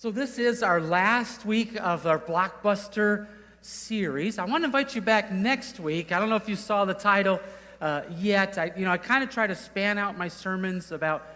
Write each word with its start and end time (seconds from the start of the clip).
So, 0.00 0.12
this 0.12 0.38
is 0.38 0.62
our 0.62 0.80
last 0.80 1.44
week 1.44 1.74
of 1.80 2.06
our 2.06 2.20
blockbuster 2.20 3.26
series. 3.62 4.38
I 4.38 4.44
want 4.44 4.62
to 4.62 4.66
invite 4.66 4.94
you 4.94 5.00
back 5.00 5.32
next 5.32 5.80
week. 5.80 6.12
I 6.12 6.20
don't 6.20 6.28
know 6.28 6.36
if 6.36 6.48
you 6.48 6.54
saw 6.54 6.84
the 6.84 6.94
title 6.94 7.40
uh, 7.80 8.02
yet. 8.16 8.58
I, 8.58 8.70
you 8.76 8.84
know, 8.84 8.92
I 8.92 8.96
kind 8.96 9.24
of 9.24 9.30
try 9.30 9.48
to 9.48 9.56
span 9.56 9.98
out 9.98 10.16
my 10.16 10.28
sermons 10.28 10.92
about 10.92 11.26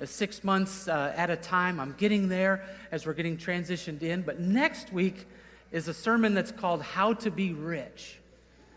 uh, 0.00 0.06
six 0.06 0.44
months 0.44 0.86
uh, 0.86 1.12
at 1.16 1.28
a 1.28 1.34
time. 1.34 1.80
I'm 1.80 1.96
getting 1.98 2.28
there 2.28 2.64
as 2.92 3.04
we're 3.04 3.14
getting 3.14 3.36
transitioned 3.36 4.02
in. 4.02 4.22
But 4.22 4.38
next 4.38 4.92
week 4.92 5.26
is 5.72 5.88
a 5.88 5.94
sermon 5.94 6.34
that's 6.34 6.52
called 6.52 6.82
"How 6.82 7.14
to 7.14 7.32
Be 7.32 7.52
Rich." 7.52 8.20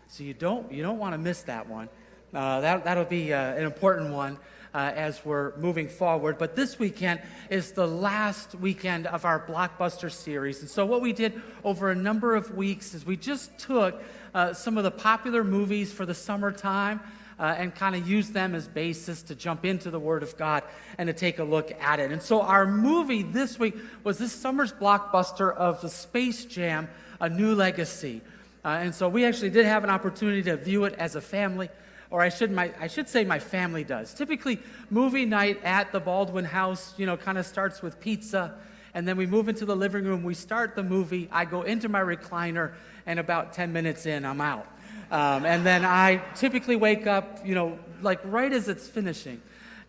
So 0.08 0.24
you 0.24 0.34
don't 0.34 0.72
you 0.72 0.82
don't 0.82 0.98
want 0.98 1.14
to 1.14 1.18
miss 1.18 1.42
that 1.42 1.68
one. 1.68 1.88
Uh, 2.34 2.60
that 2.60 2.82
that'll 2.82 3.04
be 3.04 3.32
uh, 3.32 3.54
an 3.54 3.62
important 3.62 4.12
one 4.12 4.36
uh, 4.74 4.92
as 4.94 5.24
we're 5.24 5.56
moving 5.56 5.88
forward. 5.88 6.38
But 6.38 6.56
this 6.56 6.78
weekend 6.78 7.20
is 7.50 7.72
the 7.72 7.86
last 7.86 8.54
weekend 8.54 9.06
of 9.06 9.24
our 9.24 9.40
blockbuster 9.40 10.10
series. 10.10 10.60
And 10.60 10.68
so, 10.68 10.84
what 10.84 11.00
we 11.00 11.12
did 11.12 11.40
over 11.64 11.90
a 11.90 11.94
number 11.94 12.34
of 12.34 12.56
weeks 12.56 12.94
is 12.94 13.06
we 13.06 13.16
just 13.16 13.58
took 13.58 14.02
uh, 14.34 14.52
some 14.52 14.76
of 14.76 14.84
the 14.84 14.90
popular 14.90 15.44
movies 15.44 15.92
for 15.92 16.06
the 16.06 16.14
summertime. 16.14 17.00
Uh, 17.40 17.54
and 17.56 17.72
kind 17.72 17.94
of 17.94 18.08
used 18.08 18.34
them 18.34 18.52
as 18.52 18.66
basis 18.66 19.22
to 19.22 19.32
jump 19.32 19.64
into 19.64 19.92
the 19.92 20.00
Word 20.00 20.24
of 20.24 20.36
God 20.36 20.64
and 20.98 21.06
to 21.06 21.12
take 21.12 21.38
a 21.38 21.44
look 21.44 21.70
at 21.80 22.00
it. 22.00 22.10
And 22.10 22.20
so, 22.20 22.42
our 22.42 22.66
movie 22.66 23.22
this 23.22 23.60
week 23.60 23.76
was 24.02 24.18
this 24.18 24.32
summer's 24.32 24.72
blockbuster 24.72 25.54
of 25.54 25.80
the 25.80 25.88
Space 25.88 26.44
Jam, 26.46 26.88
A 27.20 27.28
New 27.28 27.54
Legacy. 27.54 28.22
Uh, 28.64 28.80
and 28.82 28.92
so, 28.92 29.08
we 29.08 29.24
actually 29.24 29.50
did 29.50 29.66
have 29.66 29.84
an 29.84 29.90
opportunity 29.90 30.42
to 30.42 30.56
view 30.56 30.82
it 30.82 30.94
as 30.94 31.14
a 31.14 31.20
family 31.20 31.68
or 32.10 32.22
I 32.22 32.28
should, 32.28 32.50
my, 32.50 32.72
I 32.80 32.86
should 32.86 33.08
say 33.08 33.24
my 33.24 33.38
family 33.38 33.84
does. 33.84 34.14
Typically, 34.14 34.58
movie 34.90 35.26
night 35.26 35.62
at 35.62 35.92
the 35.92 36.00
Baldwin 36.00 36.44
house, 36.44 36.94
you 36.96 37.06
know, 37.06 37.16
kind 37.16 37.38
of 37.38 37.46
starts 37.46 37.82
with 37.82 38.00
pizza, 38.00 38.54
and 38.94 39.06
then 39.06 39.16
we 39.16 39.26
move 39.26 39.48
into 39.48 39.66
the 39.66 39.76
living 39.76 40.04
room. 40.04 40.22
We 40.22 40.34
start 40.34 40.74
the 40.74 40.82
movie. 40.82 41.28
I 41.30 41.44
go 41.44 41.62
into 41.62 41.88
my 41.88 42.00
recliner, 42.00 42.72
and 43.06 43.18
about 43.18 43.52
10 43.52 43.72
minutes 43.72 44.06
in, 44.06 44.24
I'm 44.24 44.40
out. 44.40 44.66
Um, 45.10 45.44
and 45.46 45.64
then 45.64 45.84
I 45.84 46.22
typically 46.34 46.76
wake 46.76 47.06
up, 47.06 47.46
you 47.46 47.54
know, 47.54 47.78
like 48.02 48.20
right 48.24 48.52
as 48.52 48.68
it's 48.68 48.88
finishing. 48.88 49.40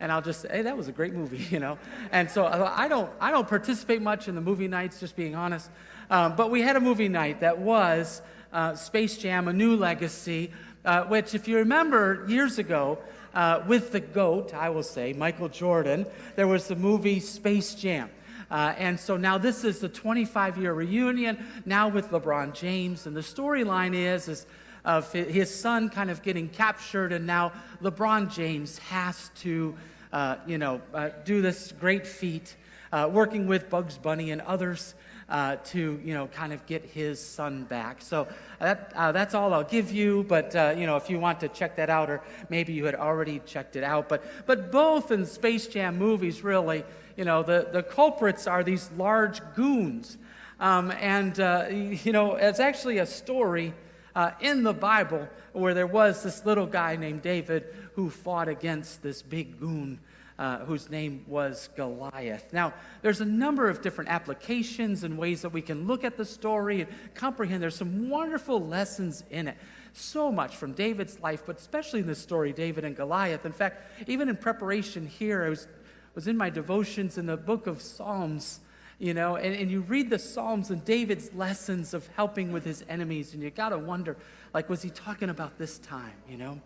And 0.02 0.12
I'll 0.12 0.22
just 0.22 0.42
say, 0.42 0.50
hey, 0.50 0.62
that 0.62 0.78
was 0.78 0.88
a 0.88 0.94
great 0.94 1.14
movie, 1.14 1.38
you 1.50 1.60
know. 1.60 1.78
And 2.12 2.30
so 2.30 2.46
uh, 2.46 2.72
I 2.76 2.88
don't, 2.88 3.10
I 3.20 3.32
don't 3.32 3.48
participate 3.48 4.02
much 4.02 4.28
in 4.28 4.36
the 4.36 4.42
movie 4.42 4.68
nights, 4.68 5.00
just 5.00 5.16
being 5.16 5.36
honest. 5.36 5.70
Um, 6.10 6.36
but 6.36 6.52
we 6.52 6.62
had 6.62 6.76
a 6.76 6.80
movie 6.80 7.10
night 7.10 7.42
that 7.42 7.60
was 7.60 8.22
uh, 8.52 8.76
Space 8.76 9.18
Jam: 9.18 9.48
A 9.48 9.54
New 9.54 9.76
Legacy 9.76 10.52
uh, 10.86 11.04
which, 11.04 11.36
if 11.36 11.48
you 11.48 11.58
remember 11.58 12.26
years 12.28 12.60
ago, 12.60 12.98
uh, 13.34 13.64
with 13.68 13.92
the 13.92 14.00
GOAT, 14.00 14.54
I 14.54 14.70
will 14.70 14.84
say, 14.84 15.14
Michael 15.14 15.50
Jordan, 15.50 16.06
there 16.36 16.48
was 16.48 16.68
the 16.68 16.76
movie 16.76 17.20
Space 17.20 17.76
Jam. 17.76 18.10
Uh, 18.50 18.74
and 18.78 19.00
so 19.00 19.16
now 19.16 19.38
this 19.38 19.64
is 19.64 19.80
the 19.80 19.90
25 19.90 20.58
year 20.58 20.74
reunion, 20.74 21.46
now 21.66 21.88
with 21.88 22.10
LeBron 22.10 22.54
James. 22.54 23.06
And 23.06 23.16
the 23.16 23.22
storyline 23.22 23.94
is, 23.94 24.28
is 24.28 24.46
of 24.86 25.12
his 25.12 25.54
son 25.54 25.90
kind 25.90 26.10
of 26.10 26.24
getting 26.24 26.50
captured, 26.50 27.12
and 27.12 27.28
now 27.28 27.52
LeBron 27.82 28.34
James 28.34 28.80
has 28.80 29.30
to, 29.36 29.76
uh, 30.12 30.38
you 30.48 30.58
know, 30.58 30.82
uh, 30.94 31.10
do 31.26 31.42
this 31.42 31.74
great 31.80 32.08
feat, 32.08 32.56
uh, 32.92 33.10
working 33.12 33.46
with 33.46 33.70
Bugs 33.70 33.98
Bunny 33.98 34.32
and 34.32 34.42
others 34.42 34.96
uh, 35.30 35.58
to, 35.64 36.00
you 36.04 36.14
know, 36.14 36.28
kind 36.28 36.52
of 36.52 36.66
get 36.66 36.84
his 36.84 37.24
son 37.24 37.64
back. 37.64 38.02
So 38.02 38.28
that, 38.60 38.92
uh, 38.96 39.12
that's 39.12 39.34
all 39.34 39.54
I'll 39.54 39.64
give 39.64 39.92
you. 39.92 40.26
But, 40.28 40.56
uh, 40.56 40.74
you 40.76 40.86
know, 40.86 40.98
if 40.98 41.10
you 41.10 41.20
want 41.20 41.40
to 41.42 41.48
check 41.48 41.76
that 41.76 41.90
out, 41.90 42.10
or 42.10 42.22
maybe 42.50 42.74
you 42.74 42.86
had 42.86 42.96
already 42.96 43.40
checked 43.46 43.76
it 43.76 43.84
out. 43.84 44.10
But, 44.10 44.24
but 44.46 44.72
both 44.72 45.12
in 45.12 45.26
Space 45.26 45.68
Jam 45.68 45.98
movies, 45.98 46.44
really, 46.44 46.84
you 47.16 47.26
know, 47.26 47.44
the, 47.44 47.70
the 47.72 47.84
culprits 47.84 48.48
are 48.48 48.64
these 48.64 48.90
large 48.98 49.42
goons. 49.56 50.18
Um, 50.60 50.92
and, 50.92 51.40
uh, 51.40 51.68
you 51.70 52.12
know, 52.12 52.36
it's 52.36 52.60
actually 52.60 52.98
a 52.98 53.06
story 53.06 53.74
uh, 54.16 54.32
in 54.42 54.64
the 54.64 54.74
Bible 54.74 55.28
where 55.54 55.74
there 55.74 55.88
was 55.88 56.24
this 56.24 56.46
little 56.46 56.66
guy 56.66 56.96
named 56.96 57.22
David 57.22 57.66
who 57.94 58.10
fought 58.10 58.48
against 58.48 59.02
this 59.04 59.22
big 59.22 59.60
goon 59.60 60.00
uh, 60.40 60.60
whose 60.60 60.90
name 60.90 61.26
was 61.28 61.68
Goliath. 61.76 62.54
Now, 62.54 62.74
there's 63.02 63.20
a 63.20 63.26
number 63.26 63.68
of 63.68 63.82
different 63.82 64.10
applications 64.10 65.04
and 65.04 65.18
ways 65.18 65.42
that 65.42 65.50
we 65.50 65.62
can 65.62 65.86
look 65.86 66.06
at 66.06 66.16
the 66.16 66.24
story 66.24 66.82
and 66.82 66.90
comprehend. 67.14 67.62
There's 67.62 67.76
some 67.76 68.10
wonderful 68.10 68.66
lessons 68.66 69.26
in 69.30 69.50
it. 69.50 69.58
So 69.92 70.32
much 70.32 70.56
from 70.56 70.72
David's 70.72 71.20
life, 71.20 71.44
but 71.46 71.58
especially 71.58 72.00
in 72.00 72.08
this 72.08 72.20
story, 72.20 72.54
David 72.54 72.86
and 72.86 72.96
Goliath. 72.96 73.46
In 73.46 73.52
fact, 73.52 73.84
even 74.08 74.30
in 74.30 74.38
preparation 74.38 75.06
here, 75.06 75.44
I 75.44 75.50
was, 75.50 75.68
was 76.16 76.26
in 76.26 76.38
my 76.38 76.50
devotions 76.50 77.18
in 77.18 77.26
the 77.26 77.36
book 77.36 77.68
of 77.68 77.82
Psalms 77.82 78.62
you 79.02 79.14
know, 79.14 79.38
and, 79.38 79.56
and 79.56 79.72
you 79.72 79.80
read 79.80 80.10
the 80.10 80.20
Psalms 80.20 80.72
and 80.72 80.84
David's 80.84 81.34
lessons 81.34 81.94
of 81.94 82.06
helping 82.18 82.52
with 82.52 82.66
his 82.66 82.84
enemies, 82.90 83.34
and 83.34 83.42
you 83.42 83.50
got 83.50 83.70
to 83.70 83.78
wonder, 83.78 84.18
like, 84.54 84.68
was 84.70 84.82
he 84.82 84.90
talking 84.90 85.30
about 85.30 85.58
this 85.58 85.80
time, 85.80 86.12
you 86.28 86.36
know? 86.36 86.60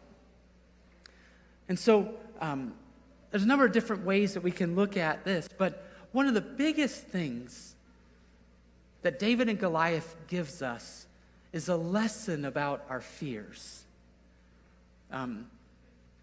And 1.69 1.78
so, 1.78 2.16
um, 2.41 2.73
there's 3.34 3.42
a 3.42 3.48
number 3.48 3.66
of 3.66 3.72
different 3.72 4.06
ways 4.06 4.36
that 4.36 4.44
we 4.44 4.52
can 4.52 4.76
look 4.76 4.96
at 4.96 5.26
this, 5.26 5.50
but 5.58 5.88
one 6.12 6.28
of 6.28 6.36
the 6.36 6.42
biggest 6.42 7.02
things 7.02 7.74
that 9.02 9.18
David 9.18 9.50
and 9.50 9.58
Goliath 9.58 10.16
gives 10.28 10.62
us 10.62 11.08
is 11.52 11.68
a 11.68 11.76
lesson 11.76 12.46
about 12.46 12.86
our 12.90 13.02
fears. 13.02 13.86
Um, 15.12 15.48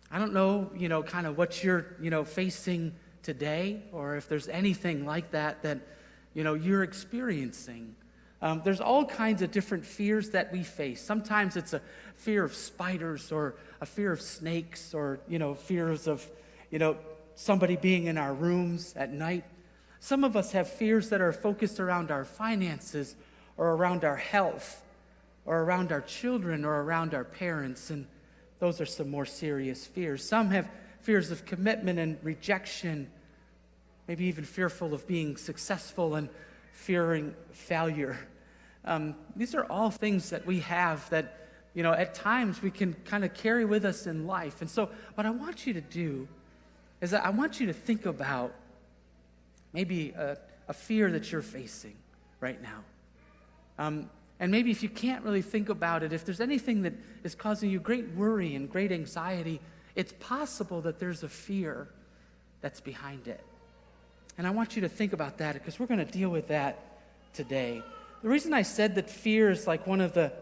I 0.09 0.21
don't 0.21 0.33
know, 0.33 0.71
you 0.77 0.89
know, 0.89 1.03
kind 1.03 1.27
of 1.27 1.37
what 1.37 1.65
you're, 1.65 1.97
you 2.01 2.11
know, 2.11 2.23
facing 2.25 2.95
today, 3.25 3.83
or 3.91 4.15
if 4.15 4.29
there's 4.29 4.47
anything 4.47 5.05
like 5.05 5.33
that 5.33 5.65
that, 5.65 5.81
you 6.33 6.45
know, 6.45 6.55
you're 6.55 6.85
experiencing. 6.85 7.97
Um, 8.41 8.63
there's 8.65 8.81
all 8.81 9.05
kinds 9.05 9.43
of 9.43 9.51
different 9.51 9.85
fears 9.85 10.31
that 10.31 10.53
we 10.53 10.63
face. 10.63 11.03
Sometimes 11.03 11.57
it's 11.57 11.73
a 11.73 11.83
fear 12.15 12.45
of 12.45 12.55
spiders, 12.55 13.33
or 13.33 13.57
a 13.81 13.87
fear 13.87 14.13
of 14.13 14.21
snakes, 14.21 14.95
or, 14.95 15.19
you 15.29 15.41
know, 15.41 15.55
fears 15.55 16.07
of 16.07 16.25
you 16.71 16.79
know, 16.79 16.97
somebody 17.35 17.77
being 17.77 18.07
in 18.07 18.19
our 18.19 18.35
rooms 18.35 18.95
at 18.97 19.13
night. 19.13 19.45
Some 19.99 20.25
of 20.25 20.37
us 20.37 20.53
have 20.53 20.69
fears 20.69 21.09
that 21.11 21.21
are 21.21 21.33
focused 21.33 21.81
around 21.81 22.11
our 22.11 22.25
finances 22.25 23.17
or 23.57 23.73
around 23.73 24.05
our 24.05 24.17
health 24.17 24.83
or 25.45 25.63
around 25.63 25.91
our 25.93 26.01
children 26.01 26.65
or 26.65 26.83
around 26.83 27.15
our 27.15 27.25
parents, 27.25 27.91
and 27.91 28.07
those 28.59 28.81
are 28.81 28.87
some 28.87 29.11
more 29.11 29.27
serious 29.27 29.87
fears. 29.87 30.27
Some 30.27 30.51
have 30.51 30.69
fears 31.01 31.31
of 31.31 31.45
commitment 31.47 31.99
and 31.99 32.19
rejection, 32.23 33.11
maybe 34.07 34.27
even 34.27 34.45
fearful 34.45 34.95
of 34.95 35.07
being 35.07 35.37
successful 35.37 36.15
and 36.15 36.29
fearing 36.73 37.35
failure. 37.53 38.19
Um, 38.85 39.15
these 39.35 39.55
are 39.55 39.65
all 39.65 39.91
things 39.91 40.31
that 40.31 40.47
we 40.47 40.61
have 40.61 41.09
that, 41.11 41.49
you 41.75 41.83
know, 41.83 41.93
at 41.93 42.15
times 42.15 42.63
we 42.63 42.71
can 42.71 42.95
kind 43.05 43.25
of 43.25 43.35
carry 43.35 43.65
with 43.65 43.85
us 43.85 44.07
in 44.07 44.27
life. 44.27 44.61
And 44.61 44.71
so, 44.71 44.91
what 45.15 45.27
I 45.27 45.31
want 45.31 45.67
you 45.67 45.73
to 45.75 45.81
do 45.81 46.29
is 47.01 47.11
that 47.13 47.25
I 47.25 47.31
want 47.31 47.61
you 47.61 47.67
to 47.67 47.73
think 47.73 48.07
about 48.07 48.55
maybe 49.73 50.11
a, 50.11 50.37
a 50.69 50.73
fear 50.73 51.11
that 51.11 51.31
you're 51.31 51.43
facing 51.43 51.97
right 52.41 52.61
now. 52.63 52.85
Um, 53.79 54.11
and 54.39 54.51
maybe 54.51 54.71
if 54.71 54.83
you 54.83 54.89
can't 54.89 55.25
really 55.25 55.43
think 55.43 55.69
about 55.69 56.03
it, 56.03 56.13
if 56.13 56.25
there's 56.25 56.41
anything 56.41 56.83
that 56.83 56.95
is 57.25 57.35
causing 57.35 57.71
you 57.71 57.79
great 57.79 58.09
worry 58.13 58.55
and 58.55 58.71
great 58.71 58.91
anxiety, 58.93 59.61
it's 59.95 60.15
possible 60.19 60.81
that 60.83 60.99
there's 60.99 61.23
a 61.23 61.29
fear 61.29 61.89
that's 62.61 62.81
behind 62.81 63.29
it. 63.29 63.45
And 64.39 64.47
I 64.47 64.51
want 64.51 64.77
you 64.77 64.83
to 64.83 64.89
think 64.89 65.13
about 65.13 65.39
that 65.39 65.55
because 65.55 65.79
we're 65.79 65.87
going 65.87 66.05
to 66.05 66.11
deal 66.11 66.31
with 66.31 66.49
that 66.49 66.79
today. 67.35 67.83
The 68.23 68.29
reason 68.29 68.55
I 68.55 68.63
said 68.63 68.95
that 68.95 69.11
fear 69.11 69.51
is 69.51 69.67
like 69.67 69.87
one 69.87 70.01
of 70.01 70.13
the, 70.13 70.33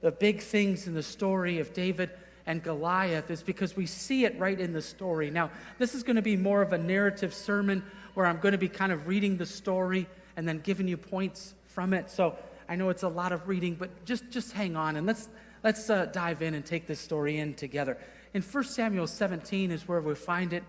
the 0.00 0.12
big 0.12 0.40
things 0.40 0.86
in 0.86 0.94
the 0.94 1.02
story 1.02 1.58
of 1.58 1.72
David 1.72 2.10
and 2.48 2.62
Goliath 2.62 3.30
is 3.30 3.42
because 3.42 3.76
we 3.76 3.84
see 3.84 4.24
it 4.24 4.36
right 4.38 4.58
in 4.58 4.72
the 4.72 4.80
story. 4.80 5.30
Now, 5.30 5.50
this 5.76 5.94
is 5.94 6.02
going 6.02 6.16
to 6.16 6.22
be 6.22 6.34
more 6.34 6.62
of 6.62 6.72
a 6.72 6.78
narrative 6.78 7.34
sermon 7.34 7.84
where 8.14 8.24
I'm 8.24 8.40
going 8.40 8.52
to 8.52 8.58
be 8.58 8.70
kind 8.70 8.90
of 8.90 9.06
reading 9.06 9.36
the 9.36 9.44
story 9.44 10.08
and 10.34 10.48
then 10.48 10.60
giving 10.60 10.88
you 10.88 10.96
points 10.96 11.54
from 11.66 11.92
it. 11.92 12.10
So 12.10 12.36
I 12.66 12.74
know 12.74 12.88
it's 12.88 13.02
a 13.02 13.08
lot 13.08 13.32
of 13.32 13.48
reading, 13.48 13.74
but 13.74 14.02
just, 14.06 14.30
just 14.30 14.52
hang 14.52 14.76
on 14.76 14.96
and 14.96 15.06
let's, 15.06 15.28
let's 15.62 15.90
uh, 15.90 16.06
dive 16.06 16.40
in 16.40 16.54
and 16.54 16.64
take 16.64 16.86
this 16.86 16.98
story 16.98 17.36
in 17.36 17.52
together. 17.52 17.98
In 18.32 18.40
1 18.40 18.64
Samuel 18.64 19.06
17 19.06 19.70
is 19.70 19.86
where 19.86 20.00
we 20.00 20.14
find 20.14 20.54
it. 20.54 20.64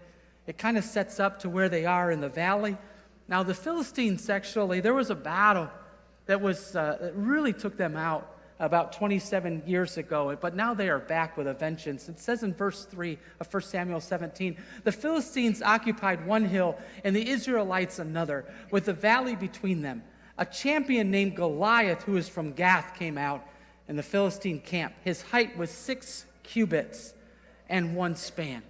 It 0.48 0.58
kind 0.58 0.78
of 0.78 0.84
sets 0.84 1.18
up 1.18 1.40
to 1.40 1.50
where 1.50 1.70
they 1.70 1.86
are 1.86 2.12
in 2.12 2.20
the 2.20 2.28
valley. 2.28 2.78
Now, 3.30 3.44
the 3.44 3.54
Philistines, 3.54 4.30
actually, 4.30 4.82
there 4.82 4.94
was 4.94 5.12
a 5.12 5.16
battle 5.16 5.70
that, 6.26 6.42
was, 6.42 6.76
uh, 6.76 6.98
that 7.00 7.16
really 7.16 7.54
took 7.54 7.78
them 7.78 7.96
out 7.96 8.36
about 8.60 8.92
27 8.92 9.64
years 9.66 9.98
ago, 9.98 10.38
but 10.40 10.56
now 10.56 10.74
they 10.74 10.90
are 10.90 11.00
back 11.00 11.38
with 11.38 11.48
a 11.48 11.54
vengeance. 11.54 12.10
It 12.10 12.20
says 12.20 12.44
in 12.44 12.54
verse 12.54 12.86
3 12.86 13.18
of 13.40 13.52
1 13.52 13.64
Samuel 13.64 14.02
17 14.02 14.58
the 14.84 14.92
Philistines 14.92 15.62
occupied 15.62 16.26
one 16.26 16.46
hill 16.46 16.78
and 17.04 17.16
the 17.16 17.30
Israelites 17.30 18.00
another, 18.00 18.46
with 18.72 18.86
the 18.86 18.94
valley 18.94 19.36
between 19.36 19.82
them. 19.82 20.04
A 20.38 20.46
champion 20.46 21.12
named 21.12 21.36
Goliath, 21.36 22.04
who 22.04 22.18
is 22.18 22.30
from 22.30 22.54
Gath, 22.54 22.96
came 22.98 23.18
out 23.18 23.46
in 23.88 23.96
the 23.96 24.04
Philistine 24.04 24.60
camp. 24.60 24.94
His 25.04 25.22
height 25.22 25.58
was 25.58 25.70
six 25.70 26.26
cubits 26.44 27.14
and 27.68 27.96
one 27.96 28.16
span. 28.16 28.64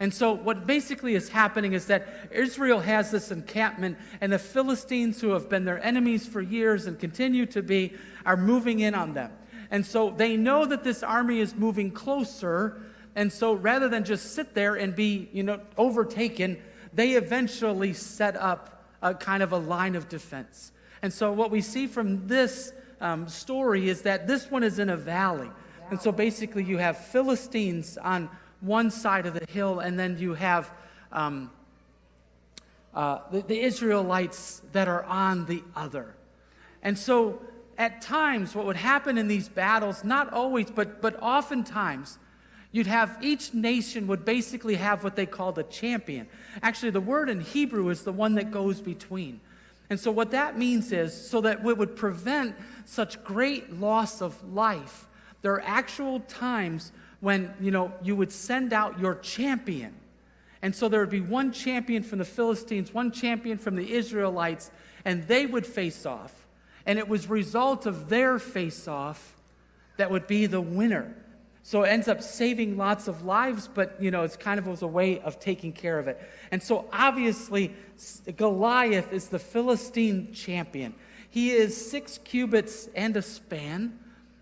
And 0.00 0.14
so, 0.14 0.32
what 0.32 0.66
basically 0.66 1.14
is 1.14 1.28
happening 1.28 1.74
is 1.74 1.86
that 1.86 2.08
Israel 2.30 2.80
has 2.80 3.10
this 3.10 3.30
encampment, 3.30 3.98
and 4.22 4.32
the 4.32 4.38
Philistines, 4.38 5.20
who 5.20 5.30
have 5.32 5.50
been 5.50 5.66
their 5.66 5.82
enemies 5.84 6.26
for 6.26 6.40
years 6.40 6.86
and 6.86 6.98
continue 6.98 7.44
to 7.46 7.62
be, 7.62 7.92
are 8.24 8.38
moving 8.38 8.80
in 8.80 8.94
on 8.94 9.12
them. 9.12 9.30
And 9.70 9.84
so, 9.84 10.10
they 10.10 10.38
know 10.38 10.64
that 10.64 10.84
this 10.84 11.02
army 11.02 11.40
is 11.40 11.54
moving 11.54 11.90
closer. 11.90 12.80
And 13.14 13.30
so, 13.30 13.52
rather 13.52 13.90
than 13.90 14.04
just 14.04 14.34
sit 14.34 14.54
there 14.54 14.74
and 14.74 14.96
be, 14.96 15.28
you 15.34 15.42
know, 15.42 15.60
overtaken, 15.76 16.56
they 16.94 17.12
eventually 17.12 17.92
set 17.92 18.36
up 18.36 18.86
a 19.02 19.14
kind 19.14 19.42
of 19.42 19.52
a 19.52 19.58
line 19.58 19.96
of 19.96 20.08
defense. 20.08 20.72
And 21.02 21.12
so, 21.12 21.30
what 21.30 21.50
we 21.50 21.60
see 21.60 21.86
from 21.86 22.26
this 22.26 22.72
um, 23.02 23.28
story 23.28 23.90
is 23.90 24.00
that 24.02 24.26
this 24.26 24.50
one 24.50 24.62
is 24.62 24.78
in 24.78 24.88
a 24.88 24.96
valley. 24.96 25.50
And 25.90 26.00
so, 26.00 26.10
basically, 26.10 26.64
you 26.64 26.78
have 26.78 26.96
Philistines 26.96 27.98
on 27.98 28.30
one 28.60 28.90
side 28.90 29.26
of 29.26 29.34
the 29.34 29.46
hill, 29.46 29.80
and 29.80 29.98
then 29.98 30.18
you 30.18 30.34
have 30.34 30.70
um, 31.12 31.50
uh, 32.94 33.20
the, 33.30 33.40
the 33.42 33.60
Israelites 33.60 34.62
that 34.72 34.88
are 34.88 35.04
on 35.04 35.46
the 35.46 35.62
other. 35.74 36.14
And 36.82 36.98
so, 36.98 37.40
at 37.78 38.02
times, 38.02 38.54
what 38.54 38.66
would 38.66 38.76
happen 38.76 39.16
in 39.16 39.28
these 39.28 39.48
battles, 39.48 40.04
not 40.04 40.32
always, 40.32 40.70
but, 40.70 41.00
but 41.00 41.20
oftentimes, 41.22 42.18
you'd 42.72 42.86
have 42.86 43.16
each 43.22 43.54
nation 43.54 44.06
would 44.06 44.24
basically 44.24 44.74
have 44.74 45.02
what 45.02 45.16
they 45.16 45.26
called 45.26 45.58
a 45.58 45.62
champion. 45.64 46.28
Actually, 46.62 46.90
the 46.90 47.00
word 47.00 47.28
in 47.28 47.40
Hebrew 47.40 47.88
is 47.88 48.02
the 48.02 48.12
one 48.12 48.34
that 48.34 48.50
goes 48.50 48.80
between. 48.80 49.40
And 49.88 49.98
so, 49.98 50.10
what 50.10 50.30
that 50.32 50.58
means 50.58 50.92
is 50.92 51.28
so 51.28 51.40
that 51.40 51.64
it 51.64 51.76
would 51.76 51.96
prevent 51.96 52.54
such 52.84 53.22
great 53.24 53.80
loss 53.80 54.20
of 54.20 54.42
life, 54.52 55.06
there 55.42 55.52
are 55.52 55.62
actual 55.64 56.20
times 56.20 56.92
when, 57.20 57.52
you 57.60 57.70
know, 57.70 57.92
you 58.02 58.16
would 58.16 58.32
send 58.32 58.72
out 58.72 58.98
your 58.98 59.14
champion. 59.16 59.94
And 60.62 60.74
so 60.74 60.88
there 60.88 61.00
would 61.00 61.10
be 61.10 61.20
one 61.20 61.52
champion 61.52 62.02
from 62.02 62.18
the 62.18 62.24
Philistines, 62.24 62.92
one 62.92 63.12
champion 63.12 63.58
from 63.58 63.76
the 63.76 63.92
Israelites, 63.92 64.70
and 65.04 65.26
they 65.26 65.46
would 65.46 65.66
face 65.66 66.04
off. 66.04 66.46
And 66.86 66.98
it 66.98 67.08
was 67.08 67.28
result 67.28 67.86
of 67.86 68.08
their 68.08 68.38
face 68.38 68.88
off 68.88 69.36
that 69.96 70.10
would 70.10 70.26
be 70.26 70.46
the 70.46 70.60
winner. 70.60 71.14
So 71.62 71.82
it 71.82 71.88
ends 71.88 72.08
up 72.08 72.22
saving 72.22 72.76
lots 72.76 73.06
of 73.06 73.24
lives, 73.24 73.68
but 73.72 74.00
you 74.00 74.10
know, 74.10 74.22
it's 74.22 74.36
kind 74.36 74.58
of 74.58 74.66
was 74.66 74.82
a 74.82 74.86
way 74.86 75.20
of 75.20 75.38
taking 75.38 75.72
care 75.72 75.98
of 75.98 76.08
it. 76.08 76.20
And 76.50 76.62
so 76.62 76.88
obviously, 76.92 77.74
Goliath 78.36 79.12
is 79.12 79.28
the 79.28 79.38
Philistine 79.38 80.32
champion. 80.32 80.94
He 81.28 81.50
is 81.50 81.90
six 81.90 82.18
cubits 82.18 82.88
and 82.94 83.16
a 83.16 83.22
span. 83.22 83.98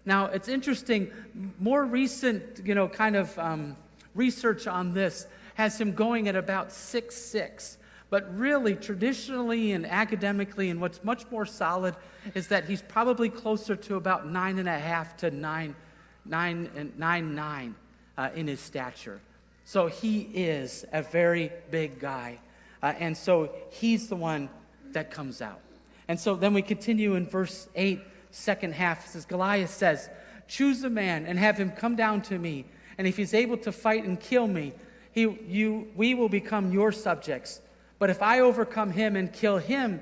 Now, 0.08 0.24
it's 0.24 0.48
interesting, 0.48 1.10
more 1.58 1.84
recent, 1.84 2.66
you 2.66 2.74
know, 2.74 2.88
kind 2.88 3.14
of 3.14 3.38
um, 3.38 3.76
research 4.14 4.66
on 4.66 4.94
this 4.94 5.26
has 5.56 5.78
him 5.78 5.92
going 5.92 6.28
at 6.28 6.34
about 6.34 6.72
six 6.72 7.14
six. 7.14 7.76
But 8.08 8.34
really, 8.34 8.74
traditionally 8.74 9.72
and 9.72 9.84
academically, 9.84 10.70
and 10.70 10.80
what's 10.80 11.04
much 11.04 11.30
more 11.30 11.44
solid 11.44 11.94
is 12.34 12.48
that 12.48 12.64
he's 12.64 12.80
probably 12.80 13.28
closer 13.28 13.76
to 13.76 13.96
about 13.96 14.26
nine 14.26 14.58
and 14.58 14.66
a 14.66 14.78
half 14.78 15.14
to 15.18 15.30
nine, 15.30 15.76
nine, 16.24 16.70
and 16.74 16.98
nine, 16.98 17.34
nine 17.34 17.74
uh, 18.16 18.30
in 18.34 18.46
his 18.46 18.60
stature. 18.60 19.20
So 19.66 19.88
he 19.88 20.20
is 20.32 20.86
a 20.90 21.02
very 21.02 21.52
big 21.70 21.98
guy. 21.98 22.38
Uh, 22.82 22.94
and 22.98 23.14
so 23.14 23.52
he's 23.72 24.08
the 24.08 24.16
one 24.16 24.48
that 24.92 25.10
comes 25.10 25.42
out. 25.42 25.60
And 26.08 26.18
so 26.18 26.34
then 26.34 26.54
we 26.54 26.62
continue 26.62 27.14
in 27.14 27.26
verse 27.26 27.68
8 27.74 28.00
second 28.30 28.74
half. 28.74 29.04
It 29.04 29.10
says, 29.10 29.24
Goliath 29.24 29.70
says, 29.70 30.08
Choose 30.46 30.82
a 30.82 30.90
man 30.90 31.26
and 31.26 31.38
have 31.38 31.58
him 31.58 31.70
come 31.70 31.94
down 31.94 32.22
to 32.22 32.38
me. 32.38 32.64
And 32.96 33.06
if 33.06 33.16
he's 33.16 33.34
able 33.34 33.58
to 33.58 33.72
fight 33.72 34.04
and 34.04 34.18
kill 34.18 34.46
me, 34.46 34.72
he, 35.12 35.22
you, 35.46 35.88
we 35.94 36.14
will 36.14 36.28
become 36.28 36.72
your 36.72 36.90
subjects. 36.90 37.60
But 37.98 38.10
if 38.10 38.22
I 38.22 38.40
overcome 38.40 38.90
him 38.90 39.16
and 39.16 39.32
kill 39.32 39.58
him, 39.58 40.00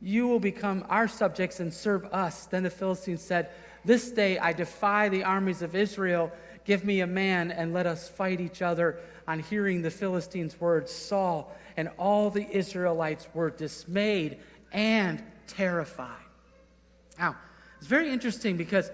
you 0.00 0.28
will 0.28 0.40
become 0.40 0.84
our 0.88 1.08
subjects 1.08 1.60
and 1.60 1.72
serve 1.72 2.04
us. 2.06 2.46
Then 2.46 2.62
the 2.62 2.70
Philistines 2.70 3.22
said, 3.22 3.50
This 3.84 4.10
day 4.10 4.38
I 4.38 4.52
defy 4.52 5.08
the 5.08 5.24
armies 5.24 5.62
of 5.62 5.74
Israel. 5.74 6.30
Give 6.64 6.84
me 6.84 7.00
a 7.00 7.06
man 7.06 7.50
and 7.50 7.72
let 7.72 7.86
us 7.86 8.08
fight 8.08 8.40
each 8.40 8.62
other. 8.62 8.98
On 9.28 9.40
hearing 9.40 9.82
the 9.82 9.90
Philistines' 9.90 10.60
words, 10.60 10.92
Saul 10.92 11.52
and 11.76 11.88
all 11.98 12.30
the 12.30 12.46
Israelites 12.50 13.28
were 13.34 13.50
dismayed 13.50 14.38
and 14.72 15.22
terrified. 15.46 16.14
Now, 17.18 17.36
it's 17.78 17.86
very 17.86 18.10
interesting 18.10 18.56
because 18.56 18.90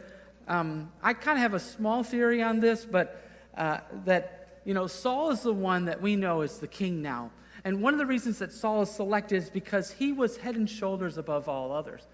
um, 0.49 0.91
I 1.03 1.15
kind 1.15 1.39
of 1.39 1.43
have 1.43 1.55
a 1.55 1.61
small 1.61 2.03
theory 2.03 2.43
on 2.43 2.61
this, 2.61 2.85
but 2.85 3.23
uh, 3.57 3.79
that, 4.05 4.61
you 4.65 4.75
know, 4.75 4.87
Saul 4.87 5.31
is 5.31 5.43
the 5.43 5.53
one 5.53 5.85
that 5.87 6.01
we 6.01 6.17
know 6.17 6.43
is 6.43 6.59
the 6.59 6.67
king 6.67 7.03
now. 7.03 7.31
And 7.65 7.81
one 7.81 7.95
of 7.95 7.99
the 7.99 8.07
reasons 8.07 8.39
that 8.41 8.53
Saul 8.53 8.83
is 8.83 8.91
selected 8.91 9.37
is 9.37 9.51
because 9.51 9.93
he 9.93 10.13
was 10.13 10.37
head 10.37 10.57
and 10.57 10.69
shoulders 10.69 11.17
above 11.17 11.49
all 11.49 11.73
others. 11.73 12.07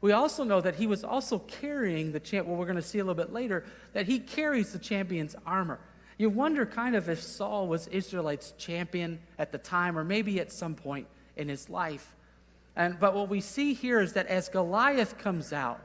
We 0.00 0.12
also 0.12 0.44
know 0.44 0.60
that 0.60 0.76
he 0.76 0.86
was 0.86 1.04
also 1.04 1.38
carrying 1.38 2.12
the 2.12 2.20
champ, 2.20 2.46
well, 2.46 2.56
we're 2.56 2.66
going 2.66 2.76
to 2.76 2.82
see 2.82 2.98
a 2.98 3.04
little 3.04 3.22
bit 3.22 3.32
later, 3.32 3.64
that 3.92 4.06
he 4.06 4.18
carries 4.18 4.72
the 4.72 4.78
champion's 4.78 5.36
armor. 5.46 5.78
You 6.18 6.30
wonder 6.30 6.64
kind 6.64 6.94
of 6.94 7.08
if 7.08 7.22
Saul 7.22 7.68
was 7.68 7.86
Israelites' 7.88 8.52
champion 8.56 9.18
at 9.38 9.50
the 9.50 9.58
time 9.58 9.98
or 9.98 10.04
maybe 10.04 10.40
at 10.40 10.52
some 10.52 10.74
point 10.74 11.06
in 11.36 11.48
his 11.48 11.68
life. 11.68 12.14
And, 12.76 12.98
but 12.98 13.14
what 13.14 13.28
we 13.28 13.40
see 13.40 13.74
here 13.74 14.00
is 14.00 14.12
that 14.12 14.26
as 14.26 14.48
Goliath 14.48 15.18
comes 15.18 15.52
out, 15.52 15.80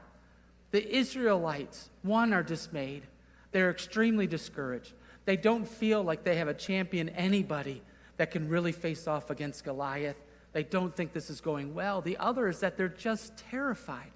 the 0.71 0.95
Israelites, 0.95 1.89
one, 2.03 2.33
are 2.33 2.43
dismayed. 2.43 3.03
They're 3.51 3.71
extremely 3.71 4.27
discouraged. 4.27 4.93
They 5.25 5.37
don't 5.37 5.67
feel 5.67 6.03
like 6.03 6.23
they 6.23 6.37
have 6.37 6.47
a 6.47 6.53
champion, 6.53 7.09
anybody 7.09 7.81
that 8.17 8.31
can 8.31 8.49
really 8.49 8.71
face 8.71 9.07
off 9.07 9.29
against 9.29 9.63
Goliath. 9.63 10.17
They 10.53 10.63
don't 10.63 10.95
think 10.95 11.13
this 11.13 11.29
is 11.29 11.41
going 11.41 11.73
well. 11.73 12.01
The 12.01 12.17
other 12.17 12.47
is 12.47 12.59
that 12.59 12.77
they're 12.77 12.89
just 12.89 13.37
terrified. 13.37 14.11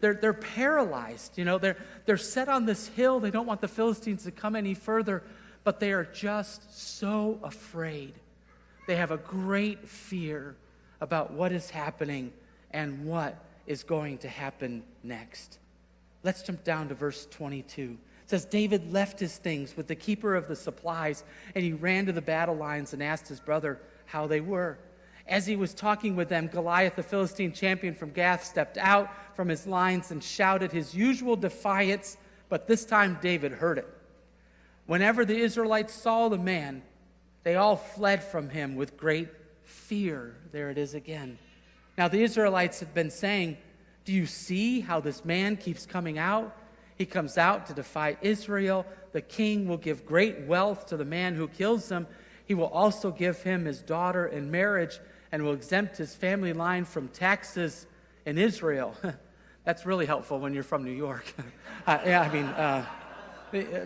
They're, 0.00 0.14
they're 0.14 0.32
paralyzed. 0.32 1.38
You 1.38 1.44
know, 1.44 1.58
they're, 1.58 1.76
they're 2.06 2.16
set 2.16 2.48
on 2.48 2.66
this 2.66 2.88
hill. 2.88 3.20
They 3.20 3.30
don't 3.30 3.46
want 3.46 3.60
the 3.60 3.68
Philistines 3.68 4.24
to 4.24 4.30
come 4.30 4.56
any 4.56 4.74
further, 4.74 5.22
but 5.62 5.80
they 5.80 5.92
are 5.92 6.04
just 6.04 6.98
so 6.98 7.38
afraid. 7.42 8.14
They 8.86 8.96
have 8.96 9.10
a 9.10 9.16
great 9.16 9.88
fear 9.88 10.56
about 11.00 11.32
what 11.32 11.52
is 11.52 11.70
happening 11.70 12.32
and 12.70 13.06
what 13.06 13.36
is 13.66 13.82
going 13.82 14.18
to 14.18 14.28
happen 14.28 14.82
next. 15.02 15.58
Let's 16.24 16.42
jump 16.42 16.64
down 16.64 16.88
to 16.88 16.94
verse 16.94 17.26
22. 17.30 17.98
It 18.24 18.30
says, 18.30 18.46
David 18.46 18.90
left 18.90 19.20
his 19.20 19.36
things 19.36 19.76
with 19.76 19.86
the 19.86 19.94
keeper 19.94 20.34
of 20.34 20.48
the 20.48 20.56
supplies, 20.56 21.22
and 21.54 21.62
he 21.62 21.74
ran 21.74 22.06
to 22.06 22.12
the 22.12 22.22
battle 22.22 22.56
lines 22.56 22.94
and 22.94 23.02
asked 23.02 23.28
his 23.28 23.40
brother 23.40 23.78
how 24.06 24.26
they 24.26 24.40
were. 24.40 24.78
As 25.28 25.46
he 25.46 25.56
was 25.56 25.74
talking 25.74 26.16
with 26.16 26.30
them, 26.30 26.48
Goliath, 26.48 26.96
the 26.96 27.02
Philistine 27.02 27.52
champion 27.52 27.94
from 27.94 28.10
Gath, 28.10 28.42
stepped 28.42 28.78
out 28.78 29.10
from 29.36 29.48
his 29.48 29.66
lines 29.66 30.10
and 30.10 30.24
shouted 30.24 30.72
his 30.72 30.94
usual 30.94 31.36
defiance, 31.36 32.16
but 32.48 32.66
this 32.66 32.86
time 32.86 33.18
David 33.20 33.52
heard 33.52 33.76
it. 33.76 33.88
Whenever 34.86 35.26
the 35.26 35.36
Israelites 35.36 35.92
saw 35.92 36.28
the 36.28 36.38
man, 36.38 36.82
they 37.42 37.56
all 37.56 37.76
fled 37.76 38.24
from 38.24 38.48
him 38.48 38.76
with 38.76 38.96
great 38.96 39.28
fear. 39.62 40.34
There 40.52 40.70
it 40.70 40.78
is 40.78 40.94
again. 40.94 41.38
Now, 41.96 42.08
the 42.08 42.22
Israelites 42.22 42.80
had 42.80 42.94
been 42.94 43.10
saying, 43.10 43.58
do 44.04 44.12
you 44.12 44.26
see 44.26 44.80
how 44.80 45.00
this 45.00 45.24
man 45.24 45.56
keeps 45.56 45.86
coming 45.86 46.18
out? 46.18 46.56
He 46.96 47.06
comes 47.06 47.38
out 47.38 47.66
to 47.66 47.74
defy 47.74 48.16
Israel. 48.20 48.86
The 49.12 49.20
king 49.20 49.66
will 49.66 49.78
give 49.78 50.06
great 50.06 50.40
wealth 50.42 50.86
to 50.86 50.96
the 50.96 51.04
man 51.04 51.34
who 51.34 51.48
kills 51.48 51.88
him. 51.88 52.06
He 52.46 52.54
will 52.54 52.66
also 52.66 53.10
give 53.10 53.42
him 53.42 53.64
his 53.64 53.80
daughter 53.80 54.26
in 54.26 54.50
marriage 54.50 55.00
and 55.32 55.42
will 55.42 55.54
exempt 55.54 55.96
his 55.96 56.14
family 56.14 56.52
line 56.52 56.84
from 56.84 57.08
taxes 57.08 57.86
in 58.26 58.38
Israel. 58.38 58.94
That's 59.64 59.86
really 59.86 60.06
helpful 60.06 60.38
when 60.38 60.52
you're 60.52 60.62
from 60.62 60.84
New 60.84 60.92
York. 60.92 61.32
uh, 61.86 61.98
yeah, 62.04 62.20
I 62.20 62.32
mean, 62.32 62.44
uh, 62.44 62.86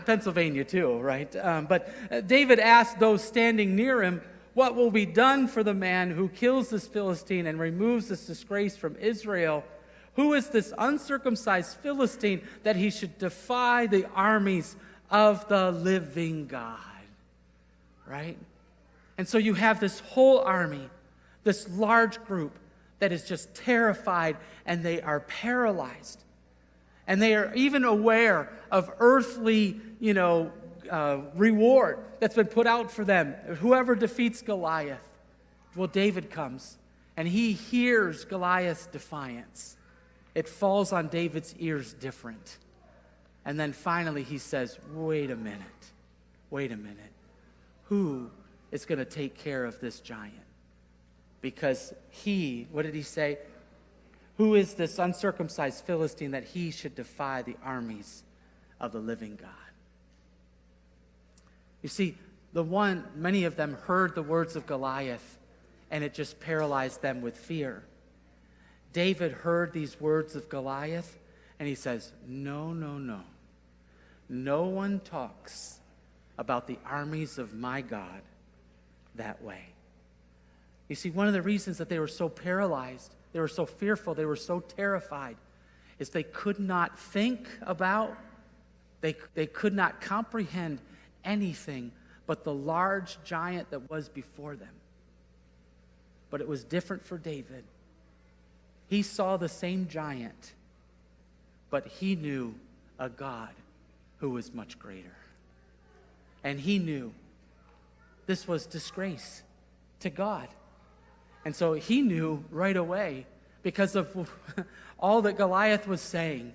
Pennsylvania 0.05 0.65
too, 0.65 0.99
right? 0.99 1.35
Um, 1.37 1.67
but 1.67 1.89
uh, 2.11 2.21
David 2.21 2.59
asked 2.59 2.99
those 2.99 3.23
standing 3.23 3.77
near 3.77 4.03
him, 4.03 4.21
What 4.55 4.75
will 4.75 4.91
be 4.91 5.07
done 5.07 5.47
for 5.47 5.63
the 5.63 5.75
man 5.75 6.11
who 6.11 6.29
kills 6.29 6.71
this 6.71 6.87
Philistine 6.87 7.47
and 7.47 7.61
removes 7.61 8.09
this 8.09 8.27
disgrace 8.27 8.77
from 8.77 8.97
Israel? 8.97 9.65
Who 10.19 10.35
is 10.35 10.49
this 10.49 10.75
uncircumcised 10.77 11.77
Philistine 11.77 12.43
that 12.65 12.75
he 12.75 12.91
should 12.91 13.19
defy 13.19 13.87
the 13.87 14.05
armies 14.17 14.75
of 15.13 15.47
the 15.47 15.71
living 15.71 16.49
God? 16.49 16.81
Right? 18.05 18.37
And 19.17 19.29
so 19.29 19.39
you 19.39 19.55
have 19.55 19.79
this 19.79 20.01
whole 20.01 20.41
army, 20.41 20.91
this 21.45 21.69
large 21.69 22.21
group 22.25 22.59
that 22.99 23.13
is 23.13 23.23
just 23.23 23.55
terrified 23.55 24.37
and 24.67 24.83
they 24.83 25.01
are 25.01 25.21
paralyzed. 25.21 26.25
And 27.07 27.23
they 27.23 27.37
are 27.37 27.55
even 27.55 27.85
aware 27.85 28.51
of 28.73 28.91
earthly, 28.99 29.81
you 30.01 30.15
know, 30.15 30.51
uh, 30.91 31.19
reward 31.37 32.01
that's 32.19 32.35
been 32.35 32.47
put 32.49 32.67
out 32.67 32.91
for 32.91 33.05
them. 33.05 33.35
Whoever 33.61 33.95
defeats 33.95 34.43
Goliath. 34.43 35.09
Well, 35.77 35.87
David 35.87 36.29
comes 36.29 36.77
and 37.17 37.29
he 37.29 37.53
hears 37.53 38.25
Goliath's 38.25 38.87
defiance 38.87 39.77
it 40.39 40.49
falls 40.49 40.93
on 40.93 41.09
David's 41.09 41.53
ears 41.59 41.93
different. 41.95 42.59
And 43.45 43.59
then 43.59 43.73
finally 43.73 44.23
he 44.23 44.39
says, 44.39 44.79
Wait 44.95 45.33
a 45.33 45.37
minute. 45.37 45.63
Wait 46.49 46.71
a 46.71 46.77
minute. 46.77 47.13
Who 47.85 48.31
is 48.71 48.85
going 48.85 48.99
to 49.01 49.05
take 49.05 49.37
care 49.37 49.65
of 49.65 49.81
this 49.81 49.99
giant. 49.99 50.35
Because 51.41 51.93
he, 52.11 52.69
what 52.71 52.85
did 52.85 52.95
he 52.95 53.03
say? 53.03 53.39
Who 54.37 54.55
is 54.55 54.75
this 54.75 54.99
uncircumcised 54.99 55.85
Philistine 55.85 56.33
that 56.33 56.45
he 56.45 56.71
should 56.71 56.95
defy 56.95 57.43
the 57.43 57.57
armies 57.65 58.23
of 58.81 58.93
the 58.93 59.01
living 59.01 59.37
God? 59.41 59.51
You 61.83 61.89
see, 61.89 62.17
the 62.53 62.63
one, 62.63 63.05
many 63.17 63.45
of 63.45 63.57
them 63.57 63.77
heard 63.87 64.15
the 64.15 64.23
words 64.23 64.55
of 64.55 64.67
Goliath, 64.67 65.39
and 65.91 66.05
it 66.05 66.15
just 66.15 66.39
paralyzed 66.39 67.03
them 67.03 67.23
with 67.23 67.37
fear. 67.37 67.83
David 68.93 69.33
heard 69.33 69.73
these 69.73 70.01
words 70.01 70.35
of 70.35 70.49
Goliath, 70.49 71.19
and 71.59 71.69
he 71.69 71.75
says, 71.75 72.13
No, 72.27 72.73
no, 72.73 72.99
no. 72.99 73.21
No 74.29 74.65
one 74.65 75.01
talks 75.01 75.81
about 76.39 76.67
the 76.67 76.79
armies 76.85 77.39
of 77.39 77.55
my 77.55 77.81
God 77.81 78.23
that 79.15 79.43
way. 79.43 79.65
You 80.89 80.97
see, 80.97 81.11
one 81.11 81.27
of 81.27 81.33
the 81.33 81.43
reasons 81.43 81.79
that 81.79 81.89
they 81.89 81.99
were 81.99 82.09
so 82.09 82.29
paralyzed, 82.29 83.15
they 83.33 83.41
were 83.41 83.49
so 83.49 83.67
fearful, 83.67 84.15
they 84.15 84.25
were 84.25 84.37
so 84.37 84.61
terrified, 84.61 85.37
is 85.99 86.11
they 86.11 86.23
could 86.23 86.59
not 86.59 86.99
think 86.99 87.49
about, 87.63 88.17
they, 89.01 89.17
they 89.35 89.47
could 89.47 89.75
not 89.75 90.01
comprehend 90.01 90.81
anything 91.25 91.93
but 92.29 92.45
the 92.45 92.53
large 92.53 93.19
giant 93.25 93.71
that 93.71 93.91
was 93.91 94.11
before 94.11 94.55
them. 94.55 94.75
But 96.29 96.43
it 96.43 96.47
was 96.47 96.63
different 96.63 97.07
for 97.07 97.17
David. 97.17 97.65
He 98.89 99.03
saw 99.03 99.37
the 99.37 99.49
same 99.49 99.87
giant, 99.89 100.55
but 101.71 101.87
he 101.87 102.17
knew 102.17 102.55
a 102.99 103.09
God 103.09 103.51
who 104.19 104.31
was 104.31 104.53
much 104.53 104.79
greater. 104.79 105.17
And 106.43 106.59
he 106.59 106.79
knew 106.79 107.13
this 108.27 108.49
was 108.49 108.67
disgrace 108.67 109.43
to 110.01 110.11
God. 110.11 110.49
And 111.45 111.55
so 111.55 111.75
he 111.75 112.03
knew 112.03 112.45
right 112.51 112.77
away 112.77 113.27
because 113.63 113.97
of 113.97 114.31
all 114.99 115.23
that 115.23 115.37
Goliath 115.37 115.87
was 115.87 116.01
saying. 116.01 116.55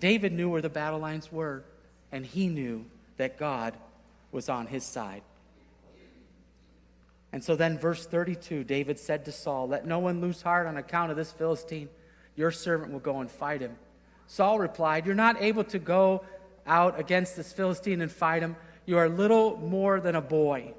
David 0.00 0.32
knew 0.32 0.50
where 0.50 0.62
the 0.62 0.68
battle 0.68 0.98
lines 0.98 1.30
were, 1.30 1.64
and 2.10 2.26
he 2.26 2.48
knew 2.48 2.84
that 3.16 3.38
God 3.38 3.74
was 4.32 4.48
on 4.48 4.66
his 4.66 4.84
side. 4.84 5.22
And 7.32 7.42
so 7.42 7.56
then, 7.56 7.78
verse 7.78 8.04
32, 8.04 8.64
David 8.64 8.98
said 8.98 9.24
to 9.24 9.32
Saul, 9.32 9.66
Let 9.66 9.86
no 9.86 9.98
one 9.98 10.20
lose 10.20 10.42
heart 10.42 10.66
on 10.66 10.76
account 10.76 11.10
of 11.10 11.16
this 11.16 11.32
Philistine. 11.32 11.88
Your 12.36 12.50
servant 12.50 12.92
will 12.92 13.00
go 13.00 13.20
and 13.20 13.30
fight 13.30 13.62
him. 13.62 13.76
Saul 14.26 14.58
replied, 14.58 15.06
You're 15.06 15.14
not 15.14 15.40
able 15.40 15.64
to 15.64 15.78
go 15.78 16.24
out 16.66 17.00
against 17.00 17.36
this 17.36 17.52
Philistine 17.52 18.02
and 18.02 18.12
fight 18.12 18.42
him. 18.42 18.56
You 18.84 18.98
are 18.98 19.08
little 19.08 19.56
more 19.56 19.98
than 19.98 20.14
a 20.14 20.20
boy. 20.20 20.74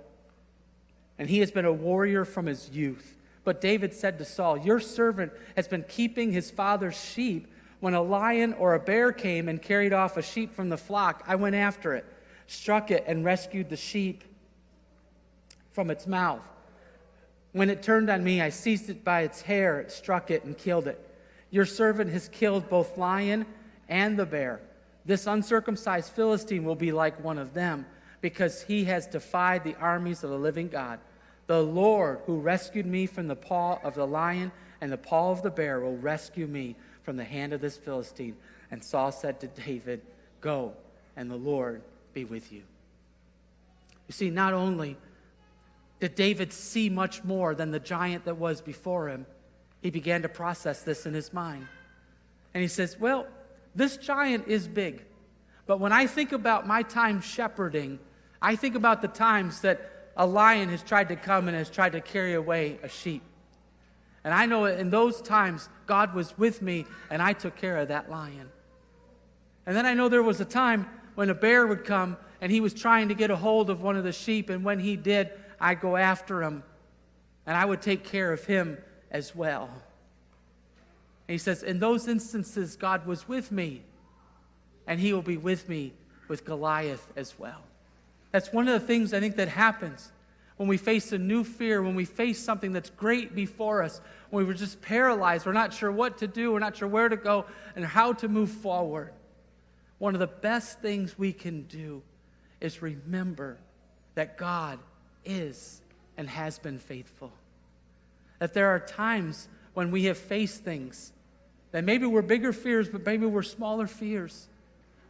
And 1.17 1.29
he 1.29 1.39
has 1.39 1.51
been 1.51 1.65
a 1.65 1.73
warrior 1.73 2.23
from 2.25 2.45
his 2.45 2.69
youth. 2.69 3.17
But 3.43 3.59
David 3.59 3.93
said 3.93 4.19
to 4.19 4.25
Saul, 4.25 4.57
Your 4.57 4.79
servant 4.79 5.31
has 5.55 5.67
been 5.67 5.83
keeping 5.87 6.31
his 6.31 6.51
father's 6.51 6.99
sheep. 6.99 7.47
When 7.79 7.93
a 7.93 8.01
lion 8.01 8.53
or 8.53 8.75
a 8.75 8.79
bear 8.79 9.11
came 9.11 9.49
and 9.49 9.61
carried 9.61 9.91
off 9.91 10.17
a 10.17 10.21
sheep 10.21 10.53
from 10.53 10.69
the 10.69 10.77
flock, 10.77 11.23
I 11.27 11.35
went 11.35 11.55
after 11.55 11.93
it, 11.95 12.05
struck 12.47 12.91
it, 12.91 13.03
and 13.07 13.25
rescued 13.25 13.69
the 13.69 13.75
sheep 13.75 14.23
from 15.73 15.89
its 15.89 16.07
mouth. 16.07 16.41
When 17.51 17.69
it 17.69 17.83
turned 17.83 18.09
on 18.09 18.23
me, 18.23 18.41
I 18.41 18.49
seized 18.49 18.89
it 18.89 19.03
by 19.03 19.21
its 19.21 19.41
hair, 19.41 19.79
it 19.79 19.91
struck 19.91 20.31
it, 20.31 20.43
and 20.43 20.57
killed 20.57 20.87
it. 20.87 20.99
Your 21.51 21.65
servant 21.65 22.11
has 22.11 22.29
killed 22.29 22.69
both 22.69 22.97
lion 22.97 23.45
and 23.87 24.17
the 24.17 24.25
bear. 24.25 24.59
This 25.05 25.27
uncircumcised 25.27 26.11
Philistine 26.13 26.63
will 26.63 26.75
be 26.75 26.91
like 26.91 27.23
one 27.23 27.37
of 27.37 27.53
them, 27.53 27.85
because 28.21 28.63
he 28.63 28.85
has 28.85 29.05
defied 29.05 29.63
the 29.63 29.75
armies 29.75 30.23
of 30.23 30.29
the 30.29 30.37
living 30.37 30.69
God. 30.69 30.99
The 31.47 31.61
Lord, 31.61 32.21
who 32.25 32.39
rescued 32.39 32.85
me 32.85 33.05
from 33.05 33.27
the 33.27 33.35
paw 33.35 33.79
of 33.83 33.95
the 33.95 34.07
lion 34.07 34.51
and 34.79 34.91
the 34.91 34.97
paw 34.97 35.31
of 35.31 35.43
the 35.43 35.51
bear, 35.51 35.81
will 35.81 35.97
rescue 35.97 36.47
me 36.47 36.75
from 37.03 37.17
the 37.17 37.23
hand 37.23 37.53
of 37.53 37.61
this 37.61 37.77
Philistine. 37.77 38.35
And 38.71 38.83
Saul 38.83 39.11
said 39.11 39.39
to 39.41 39.47
David, 39.47 40.01
Go, 40.41 40.73
and 41.15 41.29
the 41.29 41.35
Lord 41.35 41.81
be 42.13 42.23
with 42.25 42.51
you. 42.51 42.63
You 44.07 44.13
see, 44.13 44.29
not 44.29 44.53
only 44.53 44.97
did 46.03 46.15
David 46.15 46.51
see 46.51 46.89
much 46.89 47.23
more 47.23 47.55
than 47.55 47.71
the 47.71 47.79
giant 47.79 48.25
that 48.25 48.35
was 48.35 48.59
before 48.59 49.07
him, 49.07 49.25
he 49.81 49.89
began 49.89 50.21
to 50.23 50.27
process 50.27 50.81
this 50.81 51.05
in 51.05 51.13
his 51.13 51.31
mind. 51.31 51.65
And 52.53 52.61
he 52.61 52.67
says, 52.67 52.99
Well, 52.99 53.25
this 53.73 53.95
giant 53.95 54.49
is 54.49 54.67
big. 54.67 55.05
But 55.65 55.79
when 55.79 55.93
I 55.93 56.07
think 56.07 56.33
about 56.33 56.67
my 56.67 56.83
time 56.83 57.21
shepherding, 57.21 57.99
I 58.41 58.57
think 58.57 58.75
about 58.75 59.01
the 59.01 59.07
times 59.07 59.61
that 59.61 60.09
a 60.17 60.25
lion 60.25 60.67
has 60.67 60.83
tried 60.83 61.07
to 61.07 61.15
come 61.15 61.47
and 61.47 61.55
has 61.55 61.69
tried 61.69 61.93
to 61.93 62.01
carry 62.01 62.33
away 62.33 62.79
a 62.83 62.89
sheep. 62.89 63.23
And 64.25 64.33
I 64.33 64.45
know 64.45 64.65
in 64.65 64.89
those 64.89 65.21
times, 65.21 65.69
God 65.85 66.13
was 66.13 66.37
with 66.37 66.61
me 66.61 66.85
and 67.11 67.21
I 67.21 67.31
took 67.31 67.55
care 67.55 67.77
of 67.77 67.87
that 67.87 68.11
lion. 68.11 68.49
And 69.65 69.73
then 69.73 69.85
I 69.85 69.93
know 69.93 70.09
there 70.09 70.21
was 70.21 70.41
a 70.41 70.45
time 70.45 70.85
when 71.15 71.29
a 71.29 71.33
bear 71.33 71.65
would 71.65 71.85
come 71.85 72.17
and 72.41 72.51
he 72.51 72.59
was 72.59 72.73
trying 72.73 73.07
to 73.07 73.15
get 73.15 73.31
a 73.31 73.37
hold 73.37 73.69
of 73.69 73.81
one 73.81 73.95
of 73.95 74.03
the 74.03 74.11
sheep. 74.11 74.49
And 74.49 74.65
when 74.65 74.79
he 74.79 74.97
did, 74.97 75.31
I'd 75.63 75.79
go 75.79 75.95
after 75.95 76.43
him 76.43 76.61
and 77.45 77.55
I 77.55 77.63
would 77.63 77.81
take 77.81 78.03
care 78.03 78.33
of 78.33 78.43
him 78.43 78.77
as 79.09 79.33
well. 79.33 79.69
And 81.27 81.33
he 81.33 81.37
says, 81.37 81.63
In 81.63 81.79
those 81.79 82.07
instances, 82.09 82.75
God 82.75 83.05
was 83.05 83.29
with 83.29 83.49
me, 83.49 83.81
and 84.85 84.99
he 84.99 85.13
will 85.13 85.21
be 85.21 85.37
with 85.37 85.69
me 85.69 85.93
with 86.27 86.43
Goliath 86.43 87.07
as 87.15 87.39
well. 87.39 87.61
That's 88.31 88.51
one 88.51 88.67
of 88.67 88.79
the 88.79 88.85
things 88.85 89.13
I 89.13 89.21
think 89.21 89.37
that 89.37 89.47
happens 89.47 90.11
when 90.57 90.67
we 90.67 90.77
face 90.77 91.13
a 91.13 91.17
new 91.17 91.45
fear, 91.45 91.81
when 91.81 91.95
we 91.95 92.05
face 92.05 92.39
something 92.39 92.73
that's 92.73 92.89
great 92.89 93.33
before 93.33 93.83
us, 93.83 94.01
when 94.31 94.45
we're 94.45 94.53
just 94.53 94.81
paralyzed, 94.81 95.45
we're 95.45 95.53
not 95.53 95.73
sure 95.73 95.91
what 95.91 96.17
to 96.17 96.27
do, 96.27 96.51
we're 96.51 96.59
not 96.59 96.75
sure 96.75 96.87
where 96.89 97.07
to 97.07 97.17
go, 97.17 97.45
and 97.75 97.85
how 97.85 98.13
to 98.13 98.27
move 98.27 98.49
forward. 98.49 99.13
One 99.97 100.13
of 100.13 100.19
the 100.19 100.27
best 100.27 100.81
things 100.81 101.17
we 101.17 101.31
can 101.31 101.63
do 101.63 102.03
is 102.59 102.81
remember 102.81 103.57
that 104.15 104.37
God 104.37 104.79
is 105.25 105.81
and 106.17 106.29
has 106.29 106.59
been 106.59 106.79
faithful. 106.79 107.31
That 108.39 108.53
there 108.53 108.67
are 108.69 108.79
times 108.79 109.47
when 109.73 109.91
we 109.91 110.05
have 110.05 110.17
faced 110.17 110.63
things 110.63 111.11
that 111.71 111.83
maybe 111.83 112.05
were 112.05 112.21
bigger 112.21 112.53
fears, 112.53 112.87
but 112.87 113.05
maybe 113.05 113.25
were 113.25 113.43
smaller 113.43 113.87
fears, 113.87 114.47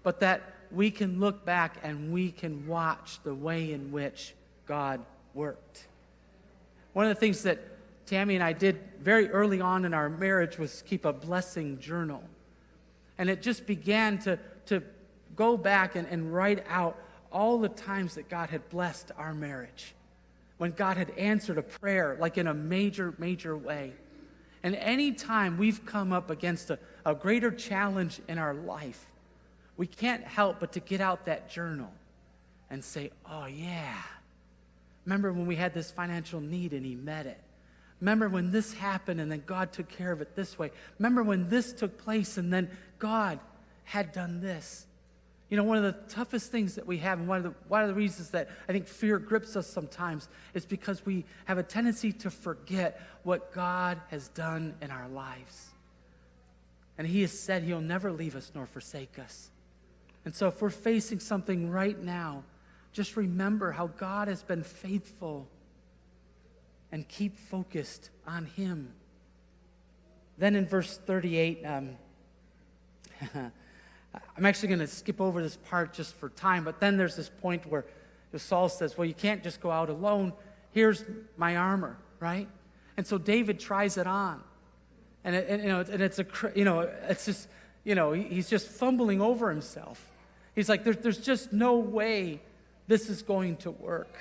but 0.02 0.22
that 0.22 0.42
we 0.72 0.90
can 0.90 1.20
look 1.20 1.46
back 1.46 1.78
and 1.84 2.12
we 2.12 2.32
can 2.32 2.68
watch 2.68 3.20
the 3.24 3.34
way 3.34 3.74
in 3.74 3.92
which 3.92 4.34
God 4.66 5.02
worked. 5.34 5.86
One 6.94 7.06
of 7.06 7.10
the 7.10 7.20
things 7.20 7.44
that 7.44 7.60
Tammy 8.06 8.36
and 8.36 8.44
I 8.44 8.54
did 8.54 8.80
very 9.00 9.30
early 9.30 9.62
on 9.62 9.86
in 9.86 9.94
our 9.94 10.10
marriage 10.10 10.58
was 10.58 10.84
keep 10.88 11.06
a 11.06 11.14
blessing 11.14 11.80
journal. 11.80 12.24
And 13.18 13.30
it 13.30 13.42
just 13.42 13.66
began 13.66 14.18
to, 14.20 14.40
to 14.68 14.84
go 15.36 15.58
back 15.58 15.96
and, 15.96 16.08
and 16.08 16.34
write 16.34 16.64
out 16.70 16.98
all 17.32 17.60
the 17.60 17.70
times 17.70 18.16
that 18.16 18.30
God 18.30 18.50
had 18.50 18.70
blessed 18.70 19.12
our 19.18 19.34
marriage. 19.34 19.94
When 20.58 20.72
God 20.72 20.98
had 20.98 21.12
answered 21.12 21.58
a 21.58 21.64
prayer, 21.64 22.18
like 22.20 22.38
in 22.38 22.48
a 22.48 22.54
major, 22.54 23.14
major 23.18 23.58
way. 23.58 23.94
And 24.62 24.76
any 24.76 25.12
time 25.12 25.58
we've 25.58 25.86
come 25.86 26.14
up 26.14 26.30
against 26.30 26.70
a, 26.70 26.80
a 27.06 27.14
greater 27.14 27.52
challenge 27.52 28.22
in 28.28 28.38
our 28.38 28.54
life, 28.54 29.06
we 29.76 29.88
can't 29.88 30.24
help 30.24 30.60
but 30.60 30.74
to 30.74 30.80
get 30.80 31.02
out 31.02 31.26
that 31.26 31.50
journal 31.50 31.92
and 32.70 32.84
say, 32.84 33.12
oh, 33.30 33.46
yeah. 33.46 34.02
Remember 35.06 35.34
when 35.34 35.46
we 35.46 35.56
had 35.56 35.74
this 35.74 35.92
financial 35.92 36.40
need 36.40 36.74
and 36.74 36.86
he 36.86 36.96
met 36.96 37.26
it? 37.26 37.40
Remember 38.00 38.30
when 38.30 38.52
this 38.52 38.74
happened 38.74 39.20
and 39.20 39.32
then 39.32 39.44
God 39.46 39.72
took 39.72 39.90
care 39.90 40.12
of 40.12 40.22
it 40.22 40.36
this 40.36 40.58
way? 40.58 40.72
Remember 41.00 41.24
when 41.24 41.50
this 41.50 41.74
took 41.74 41.98
place 41.98 42.38
and 42.38 42.52
then 42.52 42.70
God 43.00 43.40
had 43.84 44.12
done 44.12 44.42
this? 44.42 44.86
You 45.54 45.58
know, 45.58 45.66
one 45.66 45.78
of 45.78 45.84
the 45.84 46.12
toughest 46.12 46.52
things 46.52 46.74
that 46.74 46.88
we 46.88 46.98
have, 46.98 47.20
and 47.20 47.28
one 47.28 47.38
of, 47.38 47.44
the, 47.44 47.54
one 47.68 47.84
of 47.84 47.88
the 47.88 47.94
reasons 47.94 48.32
that 48.32 48.50
I 48.68 48.72
think 48.72 48.88
fear 48.88 49.20
grips 49.20 49.56
us 49.56 49.68
sometimes, 49.68 50.28
is 50.56 50.66
because 50.66 51.06
we 51.06 51.26
have 51.46 51.60
a 51.60 51.64
tendency 51.64 52.12
to 52.12 52.32
forget 52.32 53.00
what 53.22 53.54
God 53.54 54.02
has 54.10 54.30
done 54.30 54.74
in 54.82 54.90
our 54.90 55.08
lives. 55.10 55.70
And 56.98 57.06
He 57.06 57.22
has 57.22 57.32
said 57.32 57.62
He'll 57.62 57.82
never 57.82 58.12
leave 58.12 58.36
us 58.36 58.52
nor 58.56 58.66
forsake 58.66 59.20
us. 59.20 59.52
And 60.26 60.34
so, 60.34 60.48
if 60.48 60.60
we're 60.60 60.72
facing 60.72 61.20
something 61.20 61.70
right 61.70 62.02
now, 62.02 62.42
just 62.92 63.16
remember 63.16 63.74
how 63.74 63.86
God 63.86 64.30
has 64.30 64.42
been 64.42 64.64
faithful 64.64 65.48
and 66.92 67.08
keep 67.08 67.38
focused 67.38 68.10
on 68.26 68.48
Him. 68.48 68.92
Then 70.40 70.56
in 70.56 70.66
verse 70.66 70.98
38, 70.98 71.64
um, 71.64 71.90
I'm 74.38 74.46
actually 74.46 74.70
going 74.70 74.80
to 74.80 74.88
skip 74.88 75.22
over 75.22 75.42
this 75.42 75.58
part 75.58 75.94
just 75.94 76.16
for 76.16 76.30
time, 76.30 76.64
but 76.64 76.80
then 76.80 76.98
there's 76.98 77.16
this 77.16 77.30
point 77.30 77.66
where 77.68 77.86
Saul 78.36 78.70
says, 78.70 78.98
Well, 78.98 79.06
you 79.06 79.14
can't 79.14 79.44
just 79.44 79.62
go 79.62 79.72
out 79.72 79.90
alone. 79.90 80.34
Here's 80.72 81.04
my 81.38 81.56
armor, 81.56 81.98
right? 82.20 82.48
And 82.98 83.06
so 83.06 83.18
David 83.18 83.60
tries 83.60 83.98
it 83.98 84.08
on. 84.08 84.42
And, 85.24 85.36
it, 85.36 85.48
and, 85.50 85.64
you 85.64 85.70
know, 85.70 85.80
and 85.80 86.02
it's 86.02 86.20
a, 86.20 86.26
you 86.56 86.66
know, 86.66 86.82
it's 86.82 87.26
just, 87.26 87.48
you 87.84 87.96
know, 87.96 88.12
he's 88.12 88.50
just 88.50 88.68
fumbling 88.68 89.22
over 89.22 89.50
himself. 89.50 90.12
He's 90.56 90.70
like, 90.70 90.84
there's, 90.84 90.98
there's 90.98 91.18
just 91.18 91.54
no 91.54 91.78
way 91.78 92.42
this 92.88 93.10
is 93.10 93.22
going 93.22 93.58
to 93.58 93.72
work. 93.72 94.14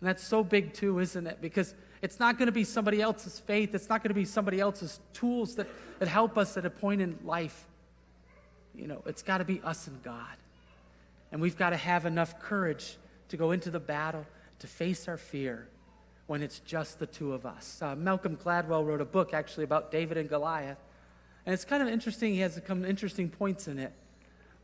And 0.00 0.08
that's 0.08 0.22
so 0.22 0.42
big, 0.42 0.72
too, 0.74 0.98
isn't 0.98 1.26
it? 1.26 1.38
Because 1.40 1.74
it's 2.02 2.20
not 2.20 2.36
going 2.36 2.46
to 2.46 2.52
be 2.52 2.64
somebody 2.64 3.00
else's 3.00 3.40
faith, 3.40 3.74
it's 3.74 3.88
not 3.88 4.02
going 4.02 4.10
to 4.10 4.14
be 4.14 4.24
somebody 4.24 4.60
else's 4.60 5.00
tools 5.12 5.54
that, 5.56 5.66
that 5.98 6.08
help 6.08 6.36
us 6.36 6.56
at 6.56 6.66
a 6.66 6.70
point 6.70 7.00
in 7.00 7.18
life. 7.24 7.66
You 8.74 8.88
know, 8.88 9.02
it's 9.06 9.22
got 9.22 9.38
to 9.38 9.44
be 9.44 9.60
us 9.62 9.86
and 9.86 10.02
God. 10.02 10.36
And 11.32 11.40
we've 11.40 11.56
got 11.56 11.70
to 11.70 11.76
have 11.76 12.06
enough 12.06 12.40
courage 12.40 12.96
to 13.28 13.36
go 13.36 13.52
into 13.52 13.70
the 13.70 13.80
battle, 13.80 14.26
to 14.60 14.66
face 14.66 15.08
our 15.08 15.16
fear 15.16 15.68
when 16.26 16.42
it's 16.42 16.60
just 16.60 16.98
the 16.98 17.06
two 17.06 17.32
of 17.32 17.44
us. 17.44 17.80
Uh, 17.82 17.94
Malcolm 17.96 18.36
Gladwell 18.36 18.86
wrote 18.86 19.00
a 19.00 19.04
book 19.04 19.34
actually 19.34 19.64
about 19.64 19.90
David 19.90 20.16
and 20.16 20.28
Goliath. 20.28 20.78
And 21.46 21.52
it's 21.52 21.64
kind 21.64 21.82
of 21.82 21.88
interesting, 21.88 22.32
he 22.32 22.40
has 22.40 22.60
some 22.66 22.84
interesting 22.84 23.28
points 23.28 23.68
in 23.68 23.78
it. 23.78 23.92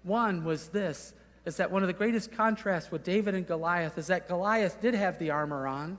One 0.02 0.45
was 0.45 0.69
this 0.69 1.12
is 1.47 1.57
that 1.57 1.71
one 1.71 1.83
of 1.83 1.87
the 1.87 1.95
greatest 1.95 2.33
contrasts 2.33 2.90
with 2.90 3.02
David 3.02 3.35
and 3.35 3.47
Goliath 3.47 3.97
is 3.97 4.09
that 4.09 4.29
Goliath 4.29 4.81
did 4.83 4.95
have 4.95 5.19
the 5.19 5.31
armor 5.31 5.67
on, 5.67 5.99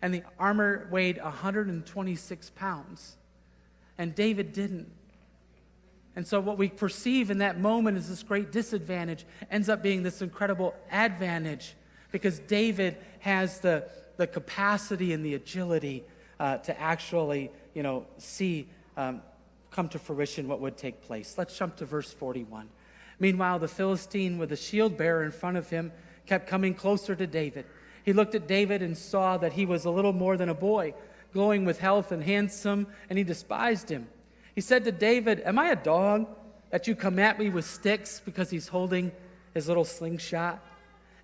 and 0.00 0.12
the 0.14 0.22
armor 0.38 0.88
weighed 0.90 1.22
126 1.22 2.50
pounds, 2.50 3.16
and 3.98 4.14
David 4.14 4.52
didn't. 4.52 4.90
And 6.16 6.26
so, 6.26 6.40
what 6.40 6.56
we 6.56 6.70
perceive 6.70 7.30
in 7.30 7.38
that 7.38 7.60
moment 7.60 7.98
is 7.98 8.08
this 8.08 8.22
great 8.22 8.50
disadvantage 8.50 9.26
ends 9.50 9.68
up 9.68 9.82
being 9.82 10.02
this 10.02 10.22
incredible 10.22 10.74
advantage 10.90 11.74
because 12.10 12.38
David 12.38 12.96
has 13.20 13.60
the, 13.60 13.86
the 14.16 14.26
capacity 14.26 15.12
and 15.12 15.24
the 15.24 15.34
agility 15.34 16.04
uh, 16.40 16.56
to 16.58 16.80
actually, 16.80 17.50
you 17.74 17.82
know, 17.82 18.06
see 18.16 18.66
um, 18.96 19.20
come 19.70 19.88
to 19.90 19.98
fruition 19.98 20.48
what 20.48 20.60
would 20.60 20.78
take 20.78 21.02
place. 21.02 21.34
Let's 21.36 21.56
jump 21.56 21.76
to 21.76 21.84
verse 21.84 22.10
41. 22.10 22.68
Meanwhile, 23.18 23.58
the 23.58 23.68
Philistine 23.68 24.38
with 24.38 24.48
the 24.48 24.56
shield 24.56 24.96
bearer 24.96 25.22
in 25.22 25.30
front 25.30 25.58
of 25.58 25.68
him 25.68 25.92
kept 26.24 26.48
coming 26.48 26.72
closer 26.72 27.14
to 27.14 27.26
David. 27.26 27.66
He 28.04 28.14
looked 28.14 28.34
at 28.34 28.46
David 28.46 28.82
and 28.82 28.96
saw 28.96 29.36
that 29.38 29.52
he 29.52 29.66
was 29.66 29.84
a 29.84 29.90
little 29.90 30.12
more 30.12 30.36
than 30.38 30.48
a 30.48 30.54
boy, 30.54 30.94
glowing 31.32 31.66
with 31.66 31.78
health 31.78 32.12
and 32.12 32.22
handsome, 32.22 32.86
and 33.10 33.18
he 33.18 33.24
despised 33.24 33.90
him. 33.90 34.08
He 34.56 34.62
said 34.62 34.84
to 34.84 34.92
David, 34.92 35.42
Am 35.44 35.58
I 35.58 35.68
a 35.68 35.76
dog 35.76 36.26
that 36.70 36.88
you 36.88 36.96
come 36.96 37.18
at 37.18 37.38
me 37.38 37.50
with 37.50 37.66
sticks 37.66 38.22
because 38.24 38.48
he's 38.48 38.68
holding 38.68 39.12
his 39.52 39.68
little 39.68 39.84
slingshot? 39.84 40.64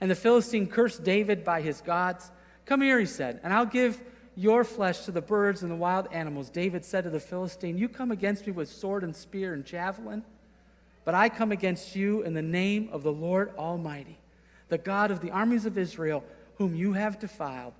And 0.02 0.10
the 0.10 0.14
Philistine 0.14 0.66
cursed 0.66 1.02
David 1.02 1.42
by 1.42 1.62
his 1.62 1.80
gods. 1.80 2.30
Come 2.66 2.82
here, 2.82 3.00
he 3.00 3.06
said, 3.06 3.40
and 3.42 3.52
I'll 3.54 3.64
give 3.64 4.02
your 4.36 4.64
flesh 4.64 5.06
to 5.06 5.12
the 5.12 5.22
birds 5.22 5.62
and 5.62 5.70
the 5.70 5.76
wild 5.76 6.08
animals. 6.12 6.50
David 6.50 6.84
said 6.84 7.04
to 7.04 7.10
the 7.10 7.20
Philistine, 7.20 7.78
You 7.78 7.88
come 7.88 8.10
against 8.10 8.46
me 8.46 8.52
with 8.52 8.68
sword 8.68 9.02
and 9.02 9.16
spear 9.16 9.54
and 9.54 9.64
javelin, 9.64 10.24
but 11.06 11.14
I 11.14 11.30
come 11.30 11.52
against 11.52 11.96
you 11.96 12.20
in 12.22 12.34
the 12.34 12.42
name 12.42 12.90
of 12.92 13.02
the 13.02 13.12
Lord 13.12 13.50
Almighty, 13.56 14.18
the 14.68 14.78
God 14.78 15.10
of 15.10 15.20
the 15.20 15.30
armies 15.30 15.64
of 15.64 15.78
Israel, 15.78 16.22
whom 16.56 16.74
you 16.74 16.92
have 16.92 17.18
defiled. 17.18 17.72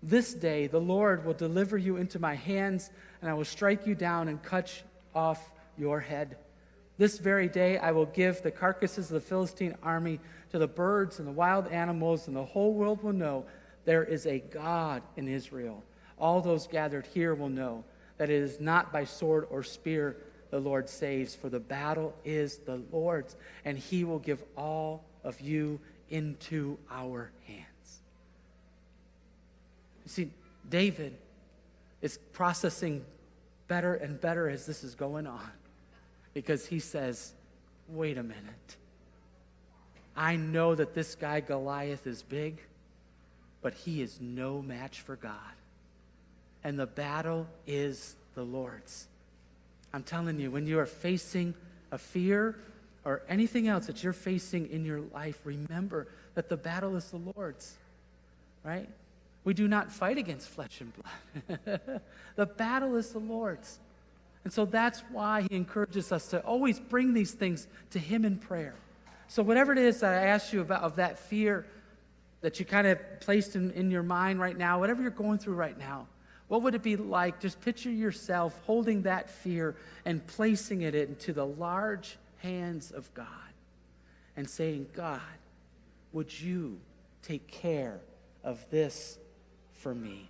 This 0.00 0.32
day 0.32 0.68
the 0.68 0.80
Lord 0.80 1.24
will 1.24 1.34
deliver 1.34 1.76
you 1.76 1.96
into 1.96 2.20
my 2.20 2.36
hands, 2.36 2.90
and 3.20 3.28
I 3.28 3.34
will 3.34 3.44
strike 3.44 3.84
you 3.84 3.96
down 3.96 4.28
and 4.28 4.40
cut 4.40 4.82
off 5.14 5.50
your 5.78 6.00
head. 6.00 6.36
This 6.98 7.18
very 7.18 7.48
day 7.48 7.78
I 7.78 7.92
will 7.92 8.06
give 8.06 8.42
the 8.42 8.50
carcasses 8.50 9.10
of 9.10 9.14
the 9.14 9.28
Philistine 9.28 9.74
army 9.82 10.20
to 10.50 10.58
the 10.58 10.68
birds 10.68 11.18
and 11.18 11.26
the 11.26 11.32
wild 11.32 11.68
animals, 11.68 12.26
and 12.28 12.36
the 12.36 12.44
whole 12.44 12.74
world 12.74 13.02
will 13.02 13.12
know 13.12 13.44
there 13.84 14.04
is 14.04 14.26
a 14.26 14.38
God 14.38 15.02
in 15.16 15.26
Israel. 15.26 15.82
All 16.18 16.40
those 16.40 16.66
gathered 16.66 17.06
here 17.06 17.34
will 17.34 17.48
know 17.48 17.84
that 18.18 18.30
it 18.30 18.42
is 18.42 18.60
not 18.60 18.92
by 18.92 19.04
sword 19.04 19.46
or 19.50 19.62
spear 19.62 20.16
the 20.50 20.60
Lord 20.60 20.88
saves, 20.88 21.34
for 21.34 21.48
the 21.48 21.58
battle 21.58 22.14
is 22.24 22.58
the 22.58 22.82
Lord's, 22.92 23.36
and 23.64 23.78
he 23.78 24.04
will 24.04 24.18
give 24.18 24.44
all 24.56 25.02
of 25.24 25.40
you 25.40 25.80
into 26.10 26.78
our 26.90 27.30
hands. 27.46 28.02
You 30.04 30.10
see, 30.10 30.30
David 30.68 31.16
is 32.02 32.18
processing 32.32 33.04
better 33.72 33.94
and 33.94 34.20
better 34.20 34.50
as 34.50 34.66
this 34.66 34.84
is 34.84 34.94
going 34.94 35.26
on 35.26 35.50
because 36.34 36.66
he 36.66 36.78
says, 36.78 37.32
wait 37.88 38.18
a 38.18 38.22
minute. 38.22 38.76
I 40.14 40.36
know 40.36 40.74
that 40.74 40.92
this 40.92 41.14
guy 41.14 41.40
Goliath 41.40 42.06
is 42.06 42.22
big, 42.22 42.60
but 43.62 43.72
he 43.72 44.02
is 44.02 44.20
no 44.20 44.60
match 44.60 45.00
for 45.00 45.16
God. 45.16 45.54
And 46.62 46.78
the 46.78 46.84
battle 46.84 47.46
is 47.66 48.14
the 48.34 48.42
Lord's. 48.42 49.06
I'm 49.94 50.02
telling 50.02 50.38
you, 50.38 50.50
when 50.50 50.66
you 50.66 50.78
are 50.78 50.84
facing 50.84 51.54
a 51.92 51.96
fear 51.96 52.58
or 53.06 53.22
anything 53.26 53.68
else 53.68 53.86
that 53.86 54.04
you're 54.04 54.12
facing 54.12 54.68
in 54.68 54.84
your 54.84 55.00
life, 55.14 55.40
remember 55.44 56.08
that 56.34 56.50
the 56.50 56.58
battle 56.58 56.94
is 56.94 57.10
the 57.10 57.22
Lord's, 57.34 57.74
right? 58.64 58.90
We 59.44 59.54
do 59.54 59.66
not 59.66 59.90
fight 59.90 60.18
against 60.18 60.48
flesh 60.48 60.80
and 60.80 60.92
blood. 60.94 61.80
the 62.36 62.46
battle 62.46 62.96
is 62.96 63.10
the 63.10 63.18
Lord's. 63.18 63.80
And 64.44 64.52
so 64.52 64.64
that's 64.64 65.00
why 65.10 65.42
he 65.42 65.56
encourages 65.56 66.12
us 66.12 66.28
to 66.28 66.40
always 66.40 66.78
bring 66.80 67.14
these 67.14 67.32
things 67.32 67.66
to 67.90 67.98
him 67.98 68.24
in 68.24 68.38
prayer. 68.38 68.74
So, 69.28 69.42
whatever 69.42 69.72
it 69.72 69.78
is 69.78 70.00
that 70.00 70.12
I 70.12 70.26
asked 70.26 70.52
you 70.52 70.60
about 70.60 70.82
of 70.82 70.96
that 70.96 71.18
fear 71.18 71.64
that 72.40 72.58
you 72.58 72.66
kind 72.66 72.86
of 72.86 72.98
placed 73.20 73.56
in, 73.56 73.70
in 73.72 73.90
your 73.90 74.02
mind 74.02 74.40
right 74.40 74.56
now, 74.56 74.80
whatever 74.80 75.00
you're 75.00 75.10
going 75.10 75.38
through 75.38 75.54
right 75.54 75.78
now, 75.78 76.06
what 76.48 76.62
would 76.62 76.74
it 76.74 76.82
be 76.82 76.96
like? 76.96 77.40
Just 77.40 77.60
picture 77.60 77.90
yourself 77.90 78.60
holding 78.66 79.02
that 79.02 79.30
fear 79.30 79.74
and 80.04 80.24
placing 80.26 80.82
it 80.82 80.94
into 80.94 81.32
the 81.32 81.46
large 81.46 82.18
hands 82.38 82.90
of 82.90 83.12
God 83.14 83.26
and 84.36 84.48
saying, 84.48 84.88
God, 84.92 85.20
would 86.12 86.38
you 86.40 86.78
take 87.22 87.46
care 87.46 88.00
of 88.44 88.58
this 88.70 89.18
for 89.82 89.94
me. 89.94 90.28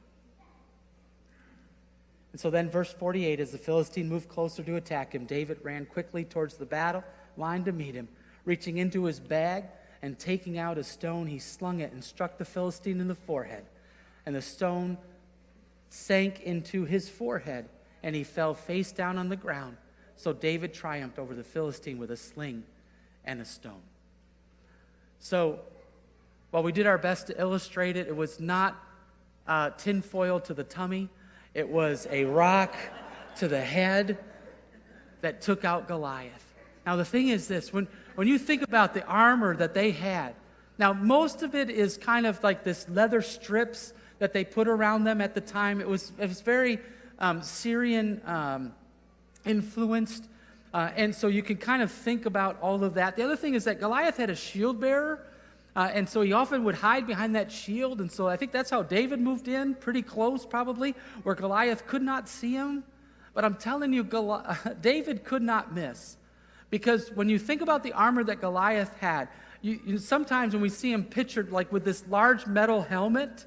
And 2.32 2.40
so 2.40 2.48
then, 2.48 2.70
verse 2.70 2.92
48, 2.92 3.40
as 3.40 3.50
the 3.50 3.58
Philistine 3.58 4.08
moved 4.08 4.28
closer 4.28 4.62
to 4.62 4.76
attack 4.76 5.14
him, 5.14 5.26
David 5.26 5.58
ran 5.62 5.84
quickly 5.84 6.24
towards 6.24 6.54
the 6.54 6.64
battle 6.64 7.04
line 7.36 7.64
to 7.64 7.72
meet 7.72 7.94
him. 7.94 8.08
Reaching 8.46 8.78
into 8.78 9.04
his 9.04 9.20
bag 9.20 9.64
and 10.00 10.18
taking 10.18 10.58
out 10.58 10.78
a 10.78 10.84
stone, 10.84 11.26
he 11.26 11.38
slung 11.38 11.80
it 11.80 11.92
and 11.92 12.02
struck 12.02 12.38
the 12.38 12.44
Philistine 12.44 13.00
in 13.00 13.08
the 13.08 13.14
forehead. 13.14 13.64
And 14.24 14.34
the 14.34 14.42
stone 14.42 14.96
sank 15.90 16.40
into 16.40 16.86
his 16.86 17.10
forehead, 17.10 17.68
and 18.02 18.16
he 18.16 18.24
fell 18.24 18.54
face 18.54 18.92
down 18.92 19.18
on 19.18 19.28
the 19.28 19.36
ground. 19.36 19.76
So 20.16 20.32
David 20.32 20.72
triumphed 20.72 21.18
over 21.18 21.34
the 21.34 21.44
Philistine 21.44 21.98
with 21.98 22.10
a 22.10 22.16
sling 22.16 22.64
and 23.24 23.40
a 23.40 23.44
stone. 23.44 23.82
So, 25.18 25.60
while 26.50 26.62
we 26.62 26.72
did 26.72 26.86
our 26.86 26.98
best 26.98 27.28
to 27.28 27.40
illustrate 27.40 27.96
it, 27.96 28.08
it 28.08 28.16
was 28.16 28.40
not 28.40 28.76
uh, 29.46 29.70
tinfoil 29.70 30.40
to 30.40 30.54
the 30.54 30.64
tummy, 30.64 31.08
it 31.54 31.68
was 31.68 32.06
a 32.10 32.24
rock 32.24 32.74
to 33.36 33.48
the 33.48 33.60
head 33.60 34.18
that 35.20 35.40
took 35.40 35.64
out 35.64 35.88
Goliath. 35.88 36.54
Now, 36.84 36.96
the 36.96 37.04
thing 37.04 37.28
is 37.28 37.48
this 37.48 37.72
when, 37.72 37.86
when 38.14 38.26
you 38.26 38.38
think 38.38 38.62
about 38.62 38.94
the 38.94 39.04
armor 39.06 39.56
that 39.56 39.74
they 39.74 39.90
had, 39.92 40.34
now 40.78 40.92
most 40.92 41.42
of 41.42 41.54
it 41.54 41.70
is 41.70 41.96
kind 41.96 42.26
of 42.26 42.42
like 42.42 42.64
this 42.64 42.88
leather 42.88 43.22
strips 43.22 43.92
that 44.18 44.32
they 44.32 44.44
put 44.44 44.68
around 44.68 45.04
them 45.04 45.20
at 45.20 45.34
the 45.34 45.40
time. 45.40 45.80
It 45.80 45.88
was, 45.88 46.12
it 46.18 46.28
was 46.28 46.40
very 46.40 46.78
um, 47.18 47.42
Syrian 47.42 48.20
um, 48.24 48.72
influenced. 49.44 50.28
Uh, 50.74 50.90
and 50.96 51.14
so 51.14 51.28
you 51.28 51.42
can 51.42 51.56
kind 51.56 51.82
of 51.82 51.92
think 51.92 52.24
about 52.26 52.58
all 52.62 52.82
of 52.82 52.94
that. 52.94 53.16
The 53.16 53.22
other 53.22 53.36
thing 53.36 53.54
is 53.54 53.64
that 53.64 53.78
Goliath 53.78 54.16
had 54.16 54.30
a 54.30 54.34
shield 54.34 54.80
bearer 54.80 55.24
uh, 55.74 55.90
and 55.92 56.08
so 56.08 56.20
he 56.20 56.32
often 56.32 56.64
would 56.64 56.74
hide 56.74 57.06
behind 57.06 57.34
that 57.34 57.50
shield. 57.50 58.00
And 58.00 58.10
so 58.10 58.28
I 58.28 58.36
think 58.36 58.52
that's 58.52 58.70
how 58.70 58.82
David 58.82 59.20
moved 59.20 59.48
in, 59.48 59.74
pretty 59.74 60.02
close 60.02 60.44
probably, 60.44 60.94
where 61.22 61.34
Goliath 61.34 61.86
could 61.86 62.02
not 62.02 62.28
see 62.28 62.52
him. 62.52 62.84
But 63.34 63.44
I'm 63.44 63.54
telling 63.54 63.92
you, 63.92 64.04
David 64.80 65.24
could 65.24 65.42
not 65.42 65.74
miss. 65.74 66.16
Because 66.68 67.10
when 67.12 67.28
you 67.28 67.38
think 67.38 67.62
about 67.62 67.82
the 67.82 67.92
armor 67.92 68.24
that 68.24 68.40
Goliath 68.40 68.94
had, 68.98 69.28
you, 69.62 69.80
you, 69.86 69.98
sometimes 69.98 70.52
when 70.52 70.62
we 70.62 70.68
see 70.68 70.92
him 70.92 71.04
pictured 71.04 71.52
like 71.52 71.72
with 71.72 71.84
this 71.84 72.04
large 72.08 72.46
metal 72.46 72.82
helmet, 72.82 73.46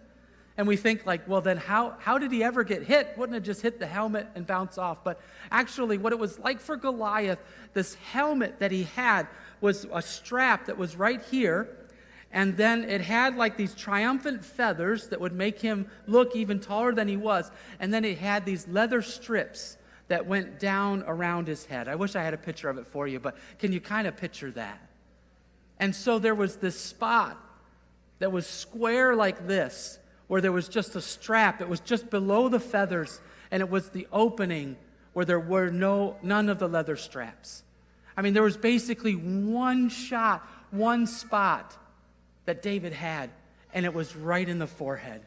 and 0.58 0.68
we 0.68 0.78
think 0.78 1.06
like, 1.06 1.28
well, 1.28 1.42
then 1.42 1.58
how, 1.58 1.96
how 2.00 2.18
did 2.18 2.32
he 2.32 2.44
ever 2.44 2.64
get 2.64 2.84
hit? 2.84 3.14
Wouldn't 3.18 3.36
it 3.36 3.42
just 3.42 3.62
hit 3.62 3.78
the 3.78 3.86
helmet 3.86 4.28
and 4.36 4.48
bounce 4.48 4.78
off? 4.78 5.04
But 5.04 5.20
actually, 5.52 5.98
what 5.98 6.14
it 6.14 6.20
was 6.20 6.40
like 6.40 6.62
for 6.62 6.78
Goliath, 6.78 7.40
this 7.74 7.96
helmet 7.96 8.60
that 8.60 8.72
he 8.72 8.84
had 8.84 9.28
was 9.60 9.86
a 9.92 10.02
strap 10.02 10.68
that 10.68 10.78
was 10.78 10.96
right 10.96 11.22
here 11.26 11.68
and 12.36 12.58
then 12.58 12.84
it 12.84 13.00
had 13.00 13.38
like 13.38 13.56
these 13.56 13.74
triumphant 13.74 14.43
feathers 14.43 15.08
that 15.08 15.21
would 15.21 15.32
make 15.32 15.62
him 15.62 15.88
look 16.06 16.36
even 16.36 16.60
taller 16.60 16.93
than 16.93 17.08
he 17.08 17.15
was. 17.15 17.50
And 17.80 17.93
then 17.93 18.04
it 18.04 18.17
had 18.17 18.45
these 18.45 18.67
leather 18.67 19.02
strips 19.02 19.78
that 20.10 20.28
went 20.28 20.60
down 20.60 21.06
around 21.08 21.48
his 21.48 21.65
head. 21.65 21.88
I 21.88 21.95
wish 21.95 22.13
I 22.13 22.21
had 22.21 22.34
a 22.34 22.38
picture 22.38 22.67
of 22.67 22.78
it 22.78 22.88
for 22.88 23.08
you, 23.08 23.21
but 23.21 23.38
can 23.58 23.71
you 23.71 23.80
kind 23.80 24.06
of 24.06 24.17
picture 24.17 24.52
that? 24.52 24.82
And 25.80 25.95
so 25.95 26.19
there 26.19 26.36
was 26.36 26.58
this 26.58 26.78
spot 26.78 27.38
that 28.19 28.34
was 28.34 28.45
square 28.45 29.15
like 29.15 29.48
this, 29.48 29.98
where 30.28 30.41
there 30.41 30.52
was 30.52 30.67
just 30.67 30.93
a 30.98 31.02
strap. 31.02 31.62
It 31.62 31.69
was 31.69 31.80
just 31.80 32.10
below 32.10 32.50
the 32.50 32.60
feathers, 32.60 33.21
and 33.50 33.62
it 33.62 33.69
was 33.69 33.91
the 33.91 34.08
opening 34.12 34.76
where 35.13 35.24
there 35.24 35.39
were 35.39 35.69
no 35.69 36.17
none 36.21 36.50
of 36.50 36.60
the 36.60 36.67
leather 36.67 36.98
straps. 36.98 37.63
I 38.17 38.21
mean, 38.21 38.34
there 38.34 38.43
was 38.43 38.58
basically 38.58 39.13
one 39.13 39.88
shot, 39.88 40.45
one 40.71 41.08
spot 41.08 41.78
that 42.45 42.62
David 42.62 42.93
had. 42.93 43.29
and 43.73 43.86
it 43.86 43.93
was 43.93 44.15
right 44.15 44.47
in 44.47 44.58
the 44.58 44.67
forehead. 44.67 45.21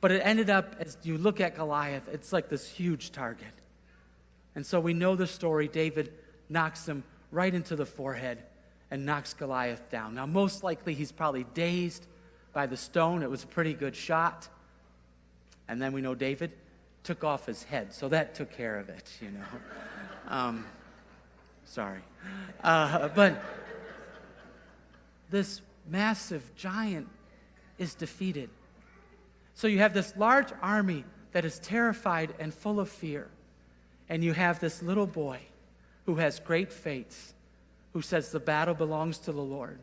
But 0.00 0.12
it 0.12 0.20
ended 0.24 0.48
up, 0.48 0.76
as 0.78 0.96
you 1.02 1.18
look 1.18 1.40
at 1.40 1.56
Goliath, 1.56 2.08
it's 2.08 2.32
like 2.32 2.48
this 2.48 2.68
huge 2.68 3.10
target. 3.10 3.52
And 4.54 4.64
so 4.64 4.78
we 4.78 4.94
know 4.94 5.16
the 5.16 5.26
story. 5.26 5.66
David 5.66 6.12
knocks 6.48 6.88
him 6.88 7.02
right 7.32 7.52
into 7.52 7.74
the 7.74 7.84
forehead 7.86 8.38
and 8.90 9.04
knocks 9.04 9.34
Goliath 9.34 9.90
down. 9.90 10.14
Now, 10.14 10.26
most 10.26 10.62
likely, 10.62 10.94
he's 10.94 11.12
probably 11.12 11.44
dazed 11.54 12.06
by 12.52 12.66
the 12.66 12.76
stone. 12.76 13.22
It 13.22 13.30
was 13.30 13.44
a 13.44 13.46
pretty 13.48 13.74
good 13.74 13.94
shot. 13.94 14.48
And 15.68 15.80
then 15.80 15.92
we 15.92 16.00
know 16.00 16.14
David 16.14 16.52
took 17.02 17.24
off 17.24 17.46
his 17.46 17.62
head, 17.64 17.92
so 17.92 18.08
that 18.08 18.34
took 18.34 18.52
care 18.52 18.78
of 18.78 18.88
it, 18.88 19.10
you 19.20 19.30
know. 19.30 19.44
Um, 20.28 20.64
sorry. 21.64 22.02
Uh, 22.62 23.08
but 23.08 23.42
this 25.28 25.60
massive 25.90 26.54
giant 26.56 27.08
is 27.78 27.94
defeated. 27.94 28.50
So 29.54 29.66
you 29.66 29.78
have 29.78 29.92
this 29.92 30.14
large 30.16 30.52
army 30.62 31.04
that 31.32 31.44
is 31.44 31.58
terrified 31.58 32.34
and 32.38 32.52
full 32.52 32.80
of 32.80 32.88
fear. 32.88 33.28
And 34.08 34.24
you 34.24 34.32
have 34.32 34.60
this 34.60 34.82
little 34.82 35.06
boy 35.06 35.40
who 36.06 36.16
has 36.16 36.40
great 36.40 36.72
faith, 36.72 37.34
who 37.92 38.02
says 38.02 38.30
the 38.30 38.40
battle 38.40 38.74
belongs 38.74 39.18
to 39.18 39.32
the 39.32 39.40
Lord, 39.40 39.78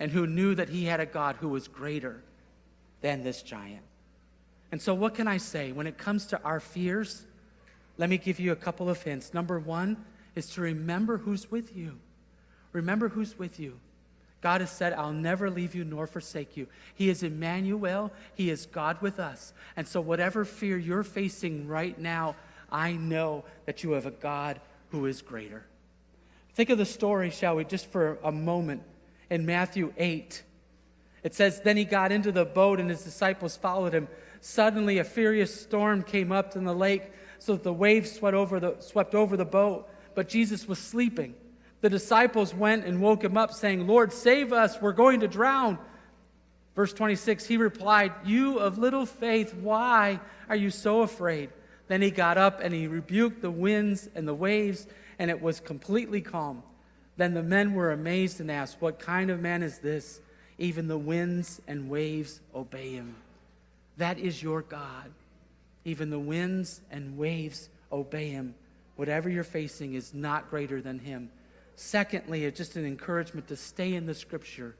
and 0.00 0.10
who 0.10 0.26
knew 0.26 0.54
that 0.54 0.68
he 0.68 0.86
had 0.86 1.00
a 1.00 1.06
God 1.06 1.36
who 1.36 1.48
was 1.48 1.68
greater 1.68 2.22
than 3.00 3.22
this 3.22 3.42
giant. 3.42 3.82
And 4.72 4.82
so, 4.82 4.92
what 4.94 5.14
can 5.14 5.28
I 5.28 5.36
say? 5.36 5.70
When 5.70 5.86
it 5.86 5.98
comes 5.98 6.26
to 6.26 6.42
our 6.42 6.58
fears, 6.58 7.24
let 7.96 8.10
me 8.10 8.18
give 8.18 8.40
you 8.40 8.50
a 8.50 8.56
couple 8.56 8.90
of 8.90 9.02
hints. 9.02 9.32
Number 9.32 9.60
one 9.60 10.04
is 10.34 10.48
to 10.54 10.60
remember 10.60 11.18
who's 11.18 11.48
with 11.50 11.76
you. 11.76 11.98
Remember 12.72 13.08
who's 13.08 13.38
with 13.38 13.60
you. 13.60 13.78
God 14.44 14.60
has 14.60 14.70
said, 14.70 14.92
I'll 14.92 15.10
never 15.10 15.48
leave 15.48 15.74
you 15.74 15.84
nor 15.84 16.06
forsake 16.06 16.54
you. 16.54 16.66
He 16.94 17.08
is 17.08 17.22
Emmanuel, 17.22 18.12
He 18.34 18.50
is 18.50 18.66
God 18.66 19.00
with 19.00 19.18
us. 19.18 19.54
And 19.74 19.88
so, 19.88 20.02
whatever 20.02 20.44
fear 20.44 20.76
you're 20.76 21.02
facing 21.02 21.66
right 21.66 21.98
now, 21.98 22.36
I 22.70 22.92
know 22.92 23.46
that 23.64 23.82
you 23.82 23.92
have 23.92 24.04
a 24.04 24.10
God 24.10 24.60
who 24.90 25.06
is 25.06 25.22
greater. 25.22 25.64
Think 26.52 26.68
of 26.68 26.76
the 26.76 26.84
story, 26.84 27.30
shall 27.30 27.56
we, 27.56 27.64
just 27.64 27.86
for 27.86 28.18
a 28.22 28.30
moment, 28.30 28.82
in 29.30 29.46
Matthew 29.46 29.94
8. 29.96 30.42
It 31.22 31.34
says, 31.34 31.62
Then 31.62 31.78
he 31.78 31.86
got 31.86 32.12
into 32.12 32.30
the 32.30 32.44
boat 32.44 32.80
and 32.80 32.90
his 32.90 33.02
disciples 33.02 33.56
followed 33.56 33.94
him. 33.94 34.08
Suddenly, 34.42 34.98
a 34.98 35.04
furious 35.04 35.58
storm 35.58 36.02
came 36.02 36.30
up 36.30 36.54
in 36.54 36.64
the 36.64 36.74
lake 36.74 37.10
so 37.38 37.54
that 37.54 37.62
the 37.62 37.72
waves 37.72 38.12
swept 38.12 38.34
over 38.34 38.60
the, 38.60 38.76
swept 38.80 39.14
over 39.14 39.38
the 39.38 39.46
boat. 39.46 39.88
But 40.14 40.28
Jesus 40.28 40.68
was 40.68 40.78
sleeping. 40.78 41.34
The 41.84 41.90
disciples 41.90 42.54
went 42.54 42.86
and 42.86 43.02
woke 43.02 43.22
him 43.22 43.36
up, 43.36 43.52
saying, 43.52 43.86
Lord, 43.86 44.10
save 44.10 44.54
us, 44.54 44.80
we're 44.80 44.92
going 44.92 45.20
to 45.20 45.28
drown. 45.28 45.76
Verse 46.74 46.94
26, 46.94 47.44
he 47.44 47.58
replied, 47.58 48.10
You 48.24 48.58
of 48.58 48.78
little 48.78 49.04
faith, 49.04 49.52
why 49.52 50.18
are 50.48 50.56
you 50.56 50.70
so 50.70 51.02
afraid? 51.02 51.50
Then 51.88 52.00
he 52.00 52.10
got 52.10 52.38
up 52.38 52.60
and 52.62 52.72
he 52.72 52.86
rebuked 52.86 53.42
the 53.42 53.50
winds 53.50 54.08
and 54.14 54.26
the 54.26 54.32
waves, 54.32 54.86
and 55.18 55.30
it 55.30 55.42
was 55.42 55.60
completely 55.60 56.22
calm. 56.22 56.62
Then 57.18 57.34
the 57.34 57.42
men 57.42 57.74
were 57.74 57.92
amazed 57.92 58.40
and 58.40 58.50
asked, 58.50 58.80
What 58.80 58.98
kind 58.98 59.30
of 59.30 59.40
man 59.40 59.62
is 59.62 59.76
this? 59.80 60.22
Even 60.56 60.88
the 60.88 60.96
winds 60.96 61.60
and 61.68 61.90
waves 61.90 62.40
obey 62.54 62.92
him. 62.92 63.14
That 63.98 64.18
is 64.18 64.42
your 64.42 64.62
God. 64.62 65.12
Even 65.84 66.08
the 66.08 66.18
winds 66.18 66.80
and 66.90 67.18
waves 67.18 67.68
obey 67.92 68.30
him. 68.30 68.54
Whatever 68.96 69.28
you're 69.28 69.44
facing 69.44 69.92
is 69.92 70.14
not 70.14 70.48
greater 70.48 70.80
than 70.80 70.98
him. 70.98 71.28
Secondly, 71.76 72.44
it's 72.44 72.58
just 72.58 72.76
an 72.76 72.86
encouragement 72.86 73.48
to 73.48 73.56
stay 73.56 73.94
in 73.94 74.06
the 74.06 74.14
scripture, 74.14 74.76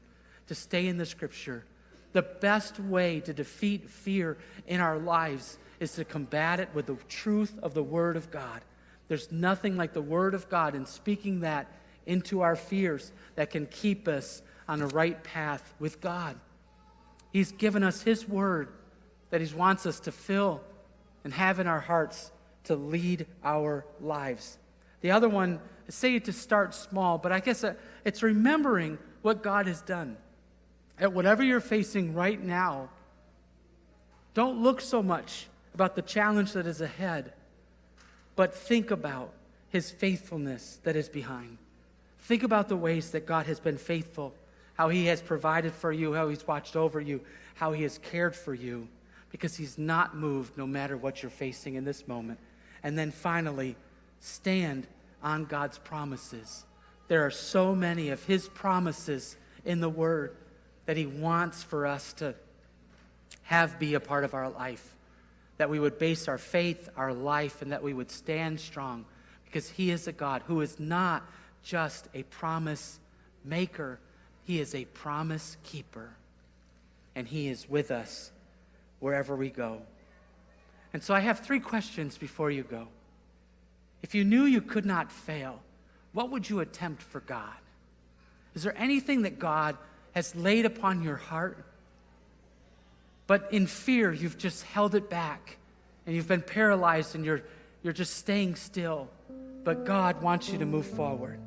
to 0.46 0.54
stay 0.54 0.86
in 0.86 0.96
the 0.96 1.06
scripture. 1.06 1.64
The 2.12 2.22
best 2.22 2.78
way 2.78 3.20
to 3.20 3.32
defeat 3.32 3.90
fear 3.90 4.36
in 4.66 4.80
our 4.80 4.98
lives 4.98 5.58
is 5.80 5.92
to 5.94 6.04
combat 6.04 6.60
it 6.60 6.68
with 6.72 6.86
the 6.86 6.96
truth 7.08 7.58
of 7.62 7.74
the 7.74 7.82
Word 7.82 8.16
of 8.16 8.30
God. 8.30 8.62
There's 9.08 9.32
nothing 9.32 9.76
like 9.76 9.92
the 9.92 10.02
Word 10.02 10.34
of 10.34 10.48
God 10.48 10.74
in 10.74 10.86
speaking 10.86 11.40
that 11.40 11.66
into 12.06 12.42
our 12.42 12.56
fears 12.56 13.12
that 13.34 13.50
can 13.50 13.66
keep 13.66 14.06
us 14.06 14.42
on 14.68 14.78
the 14.78 14.86
right 14.88 15.22
path 15.24 15.74
with 15.78 16.00
God. 16.00 16.38
He's 17.32 17.52
given 17.52 17.82
us 17.82 18.02
His 18.02 18.28
Word 18.28 18.68
that 19.30 19.40
He 19.40 19.54
wants 19.54 19.84
us 19.86 20.00
to 20.00 20.12
fill 20.12 20.62
and 21.24 21.32
have 21.32 21.58
in 21.58 21.66
our 21.66 21.80
hearts 21.80 22.30
to 22.64 22.76
lead 22.76 23.26
our 23.42 23.84
lives. 24.00 24.58
The 25.00 25.10
other 25.10 25.28
one, 25.28 25.60
say 25.88 26.16
it 26.16 26.24
to 26.26 26.32
start 26.32 26.74
small, 26.74 27.18
but 27.18 27.32
I 27.32 27.40
guess 27.40 27.64
uh, 27.64 27.74
it's 28.04 28.22
remembering 28.22 28.98
what 29.22 29.42
God 29.42 29.66
has 29.66 29.80
done. 29.82 30.16
At 30.98 31.12
whatever 31.12 31.42
you're 31.42 31.60
facing 31.60 32.14
right 32.14 32.40
now, 32.42 32.90
don't 34.32 34.62
look 34.62 34.80
so 34.80 35.02
much 35.02 35.46
about 35.74 35.96
the 35.96 36.02
challenge 36.02 36.52
that 36.52 36.66
is 36.66 36.80
ahead, 36.80 37.32
but 38.36 38.54
think 38.54 38.90
about 38.90 39.32
His 39.70 39.90
faithfulness 39.90 40.80
that 40.84 40.96
is 40.96 41.08
behind. 41.08 41.58
Think 42.20 42.42
about 42.42 42.68
the 42.68 42.76
ways 42.76 43.10
that 43.10 43.26
God 43.26 43.46
has 43.46 43.60
been 43.60 43.78
faithful, 43.78 44.34
how 44.74 44.88
He 44.88 45.06
has 45.06 45.20
provided 45.20 45.72
for 45.72 45.92
you, 45.92 46.14
how 46.14 46.28
He's 46.28 46.46
watched 46.46 46.76
over 46.76 47.00
you, 47.00 47.20
how 47.54 47.72
He 47.72 47.82
has 47.82 47.98
cared 47.98 48.34
for 48.34 48.54
you 48.54 48.88
because 49.34 49.56
he's 49.56 49.76
not 49.76 50.16
moved 50.16 50.56
no 50.56 50.64
matter 50.64 50.96
what 50.96 51.20
you're 51.20 51.28
facing 51.28 51.74
in 51.74 51.84
this 51.84 52.06
moment. 52.06 52.38
And 52.84 52.96
then 52.96 53.10
finally, 53.10 53.74
stand 54.20 54.86
on 55.24 55.46
God's 55.46 55.78
promises. 55.78 56.64
There 57.08 57.26
are 57.26 57.30
so 57.30 57.74
many 57.74 58.10
of 58.10 58.22
his 58.24 58.48
promises 58.48 59.36
in 59.64 59.80
the 59.80 59.88
word 59.88 60.36
that 60.86 60.96
he 60.96 61.06
wants 61.06 61.62
for 61.62 61.86
us 61.86 62.12
to 62.14 62.34
have 63.44 63.78
be 63.78 63.94
a 63.94 64.00
part 64.00 64.24
of 64.24 64.34
our 64.34 64.50
life. 64.50 64.94
That 65.56 65.70
we 65.70 65.78
would 65.78 65.98
base 65.98 66.28
our 66.28 66.38
faith, 66.38 66.88
our 66.96 67.12
life, 67.12 67.62
and 67.62 67.72
that 67.72 67.82
we 67.82 67.94
would 67.94 68.10
stand 68.10 68.60
strong 68.60 69.06
because 69.44 69.70
he 69.70 69.90
is 69.90 70.06
a 70.08 70.12
God 70.12 70.42
who 70.46 70.60
is 70.60 70.78
not 70.78 71.22
just 71.62 72.08
a 72.12 72.24
promise 72.24 72.98
maker, 73.44 74.00
he 74.44 74.60
is 74.60 74.74
a 74.74 74.84
promise 74.86 75.56
keeper. 75.62 76.10
And 77.14 77.28
he 77.28 77.48
is 77.48 77.68
with 77.68 77.90
us 77.90 78.32
wherever 78.98 79.36
we 79.36 79.50
go. 79.50 79.82
And 80.92 81.02
so 81.02 81.14
I 81.14 81.20
have 81.20 81.40
three 81.40 81.60
questions 81.60 82.18
before 82.18 82.50
you 82.50 82.64
go. 82.64 82.88
If 84.04 84.14
you 84.14 84.22
knew 84.22 84.44
you 84.44 84.60
could 84.60 84.84
not 84.84 85.10
fail, 85.10 85.60
what 86.12 86.30
would 86.30 86.50
you 86.50 86.60
attempt 86.60 87.02
for 87.02 87.20
God? 87.20 87.56
Is 88.52 88.62
there 88.62 88.76
anything 88.76 89.22
that 89.22 89.38
God 89.38 89.78
has 90.14 90.36
laid 90.36 90.66
upon 90.66 91.02
your 91.02 91.16
heart, 91.16 91.64
but 93.26 93.48
in 93.50 93.66
fear 93.66 94.12
you've 94.12 94.36
just 94.36 94.62
held 94.64 94.94
it 94.94 95.08
back 95.08 95.56
and 96.04 96.14
you've 96.14 96.28
been 96.28 96.42
paralyzed 96.42 97.14
and 97.14 97.24
you're, 97.24 97.40
you're 97.82 97.94
just 97.94 98.16
staying 98.16 98.56
still, 98.56 99.08
but 99.64 99.86
God 99.86 100.20
wants 100.20 100.50
you 100.50 100.58
to 100.58 100.66
move 100.66 100.84
forward? 100.84 101.40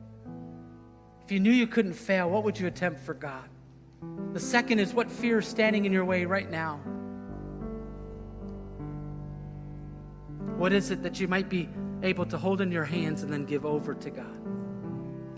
If 1.25 1.31
you 1.31 1.39
knew 1.39 1.51
you 1.51 1.67
couldn't 1.67 1.93
fail, 1.93 2.27
what 2.27 2.43
would 2.43 2.59
you 2.59 2.65
attempt 2.65 3.01
for 3.01 3.13
God? 3.13 3.47
The 4.33 4.39
second 4.39 4.79
is 4.79 4.95
what 4.95 5.11
fear 5.11 5.37
is 5.37 5.47
standing 5.47 5.85
in 5.85 5.93
your 5.93 6.05
way 6.05 6.25
right 6.25 6.49
now? 6.49 6.77
What 10.57 10.73
is 10.73 10.89
it 10.89 11.03
that 11.03 11.19
you 11.19 11.27
might 11.27 11.49
be 11.49 11.69
able 12.03 12.25
to 12.25 12.37
hold 12.37 12.61
in 12.61 12.71
your 12.71 12.83
hands 12.83 13.23
and 13.23 13.31
then 13.31 13.45
give 13.45 13.65
over 13.65 13.93
to 13.93 14.09
God? 14.09 14.37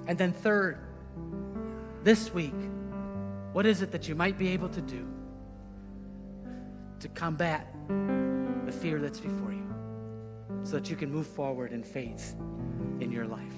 And 0.08 0.18
then, 0.18 0.32
third, 0.32 0.80
this 2.04 2.34
week, 2.34 2.54
what 3.54 3.66
is 3.66 3.82
it 3.82 3.92
that 3.92 4.08
you 4.08 4.16
might 4.16 4.38
be 4.38 4.50
able 4.50 4.70
to 4.70 4.82
do 4.82 5.08
to 7.00 7.08
combat 7.10 7.74
the 8.66 8.72
fear 8.72 9.00
that's 9.00 9.20
before 9.20 9.54
you 9.54 9.68
so 10.64 10.74
that 10.74 10.90
you 10.90 10.96
can 10.96 11.12
move 11.12 11.28
forward 11.28 11.72
in 11.72 11.84
faith 11.84 12.36
in 13.00 13.12
your 13.12 13.26
life? 13.26 13.54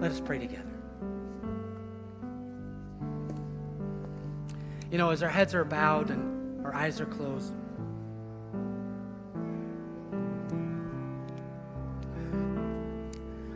Let 0.00 0.10
us 0.10 0.20
pray 0.20 0.38
together. 0.38 0.72
You 4.90 4.98
know, 4.98 5.10
as 5.10 5.22
our 5.22 5.28
heads 5.30 5.54
are 5.54 5.64
bowed 5.64 6.10
and 6.10 6.66
our 6.66 6.74
eyes 6.74 7.00
are 7.00 7.06
closed, 7.06 7.54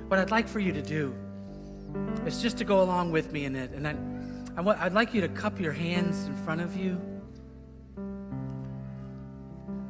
What 0.08 0.20
I'd 0.20 0.30
like 0.30 0.46
for 0.46 0.60
you 0.60 0.72
to 0.72 0.82
do 0.82 1.12
is 2.26 2.40
just 2.40 2.58
to 2.58 2.64
go 2.64 2.80
along 2.80 3.10
with 3.10 3.32
me 3.32 3.44
in 3.44 3.56
it. 3.56 3.72
And 3.72 3.88
I'd 4.56 4.92
like 4.92 5.12
you 5.12 5.20
to 5.22 5.28
cup 5.28 5.58
your 5.58 5.72
hands 5.72 6.26
in 6.26 6.36
front 6.36 6.60
of 6.60 6.76
you. 6.76 7.00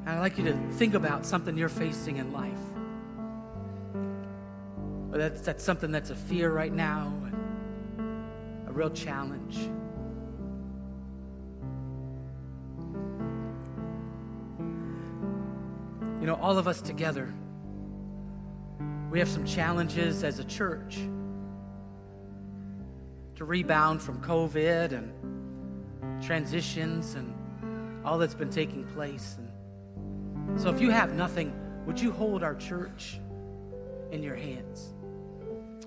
And 0.06 0.08
I'd 0.08 0.20
like 0.20 0.38
you 0.38 0.44
to 0.44 0.56
think 0.72 0.94
about 0.94 1.26
something 1.26 1.58
you're 1.58 1.68
facing 1.68 2.16
in 2.16 2.32
life. 2.32 2.52
Whether 5.10 5.28
that's, 5.28 5.42
that's 5.42 5.62
something 5.62 5.92
that's 5.92 6.08
a 6.08 6.16
fear 6.16 6.50
right 6.50 6.72
now, 6.72 7.12
a 8.68 8.72
real 8.72 8.90
challenge. 8.90 9.58
You 16.20 16.26
know, 16.26 16.36
all 16.40 16.56
of 16.56 16.66
us 16.66 16.80
together 16.80 17.34
we 19.16 19.20
have 19.20 19.30
some 19.30 19.46
challenges 19.46 20.22
as 20.24 20.40
a 20.40 20.44
church 20.44 20.96
to 23.34 23.46
rebound 23.46 24.02
from 24.02 24.20
COVID 24.20 24.92
and 24.92 26.22
transitions 26.22 27.14
and 27.14 27.34
all 28.04 28.18
that's 28.18 28.34
been 28.34 28.50
taking 28.50 28.84
place. 28.88 29.38
And 29.38 30.60
so 30.60 30.68
if 30.68 30.82
you 30.82 30.90
have 30.90 31.14
nothing, 31.14 31.54
would 31.86 31.98
you 31.98 32.12
hold 32.12 32.42
our 32.42 32.56
church 32.56 33.18
in 34.10 34.22
your 34.22 34.36
hands? 34.36 34.92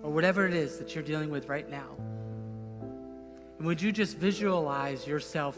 Or 0.01 0.09
whatever 0.09 0.47
it 0.47 0.55
is 0.55 0.79
that 0.79 0.95
you're 0.95 1.03
dealing 1.03 1.29
with 1.29 1.49
right 1.49 1.69
now. 1.69 1.97
And 3.59 3.67
would 3.67 3.79
you 3.79 3.91
just 3.91 4.17
visualize 4.17 5.05
yourself 5.05 5.55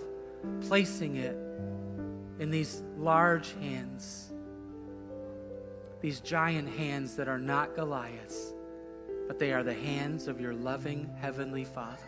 placing 0.67 1.15
it 1.15 1.37
in 2.37 2.51
these 2.51 2.83
large 2.97 3.53
hands, 3.61 4.30
these 6.01 6.19
giant 6.19 6.67
hands 6.67 7.15
that 7.15 7.27
are 7.27 7.37
not 7.37 7.75
Goliath's, 7.75 8.53
but 9.27 9.37
they 9.37 9.53
are 9.53 9.63
the 9.63 9.73
hands 9.73 10.27
of 10.27 10.41
your 10.41 10.53
loving 10.53 11.09
Heavenly 11.21 11.63
Father. 11.63 12.03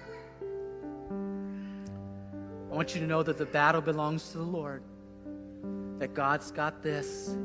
I 2.71 2.75
want 2.75 2.95
you 2.95 3.01
to 3.01 3.07
know 3.07 3.21
that 3.21 3.37
the 3.37 3.45
battle 3.45 3.81
belongs 3.81 4.31
to 4.31 4.39
the 4.39 4.43
Lord, 4.43 4.81
that 5.99 6.15
God's 6.15 6.51
got 6.51 6.81
this, 6.81 7.37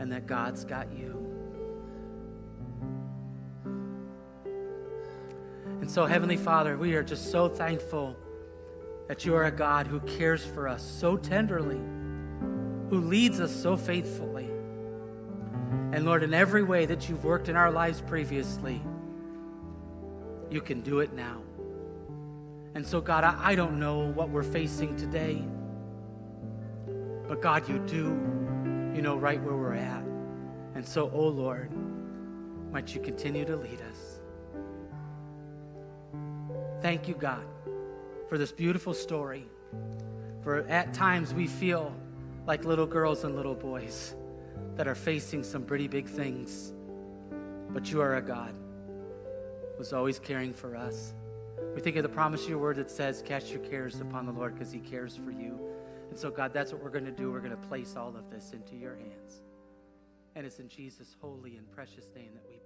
and 0.00 0.10
that 0.10 0.26
God's 0.26 0.64
got 0.64 0.92
you. 0.92 1.14
And 5.80 5.88
so, 5.88 6.06
Heavenly 6.06 6.36
Father, 6.36 6.76
we 6.76 6.94
are 6.96 7.04
just 7.04 7.30
so 7.30 7.48
thankful 7.48 8.16
that 9.06 9.24
you 9.24 9.36
are 9.36 9.44
a 9.44 9.52
God 9.52 9.86
who 9.86 10.00
cares 10.00 10.44
for 10.44 10.66
us 10.66 10.82
so 10.82 11.16
tenderly, 11.16 11.80
who 12.90 13.00
leads 13.00 13.40
us 13.40 13.54
so 13.54 13.76
faithfully. 13.76 14.47
And 15.92 16.04
Lord, 16.04 16.22
in 16.22 16.34
every 16.34 16.62
way 16.62 16.84
that 16.86 17.08
you've 17.08 17.24
worked 17.24 17.48
in 17.48 17.56
our 17.56 17.70
lives 17.70 18.02
previously, 18.02 18.82
you 20.50 20.60
can 20.60 20.82
do 20.82 21.00
it 21.00 21.14
now. 21.14 21.40
And 22.74 22.86
so, 22.86 23.00
God, 23.00 23.24
I, 23.24 23.36
I 23.38 23.54
don't 23.54 23.78
know 23.78 24.00
what 24.12 24.28
we're 24.28 24.42
facing 24.42 24.96
today, 24.96 25.42
but 27.26 27.40
God, 27.40 27.68
you 27.68 27.78
do. 27.80 28.04
You 28.94 29.02
know 29.02 29.16
right 29.16 29.42
where 29.42 29.56
we're 29.56 29.74
at. 29.74 30.02
And 30.74 30.86
so, 30.86 31.10
oh 31.14 31.28
Lord, 31.28 31.70
might 32.70 32.94
you 32.94 33.00
continue 33.00 33.44
to 33.44 33.56
lead 33.56 33.80
us. 33.80 34.20
Thank 36.82 37.08
you, 37.08 37.14
God, 37.14 37.44
for 38.28 38.38
this 38.38 38.52
beautiful 38.52 38.92
story. 38.92 39.46
For 40.42 40.60
at 40.68 40.92
times 40.92 41.32
we 41.32 41.46
feel 41.46 41.94
like 42.46 42.64
little 42.64 42.86
girls 42.86 43.24
and 43.24 43.34
little 43.34 43.54
boys 43.54 44.14
that 44.78 44.86
are 44.86 44.94
facing 44.94 45.42
some 45.42 45.64
pretty 45.64 45.88
big 45.88 46.06
things. 46.06 46.72
But 47.70 47.90
you 47.90 48.00
are 48.00 48.14
a 48.16 48.22
God 48.22 48.54
who's 49.76 49.92
always 49.92 50.20
caring 50.20 50.54
for 50.54 50.76
us. 50.76 51.14
We 51.74 51.80
think 51.80 51.96
of 51.96 52.04
the 52.04 52.08
promise 52.08 52.44
of 52.44 52.50
your 52.50 52.58
word 52.58 52.76
that 52.76 52.88
says, 52.88 53.20
Cast 53.26 53.50
your 53.50 53.58
cares 53.58 54.00
upon 54.00 54.24
the 54.24 54.30
Lord 54.30 54.54
because 54.54 54.70
he 54.70 54.78
cares 54.78 55.16
for 55.16 55.32
you. 55.32 55.58
And 56.10 56.18
so, 56.18 56.30
God, 56.30 56.52
that's 56.54 56.72
what 56.72 56.80
we're 56.80 56.90
going 56.90 57.04
to 57.06 57.10
do. 57.10 57.32
We're 57.32 57.40
going 57.40 57.50
to 57.50 57.68
place 57.68 57.96
all 57.96 58.16
of 58.16 58.30
this 58.30 58.52
into 58.52 58.76
your 58.76 58.94
hands. 58.94 59.42
And 60.36 60.46
it's 60.46 60.60
in 60.60 60.68
Jesus' 60.68 61.16
holy 61.20 61.56
and 61.56 61.68
precious 61.72 62.06
name 62.14 62.30
that 62.34 62.48
we 62.48 62.60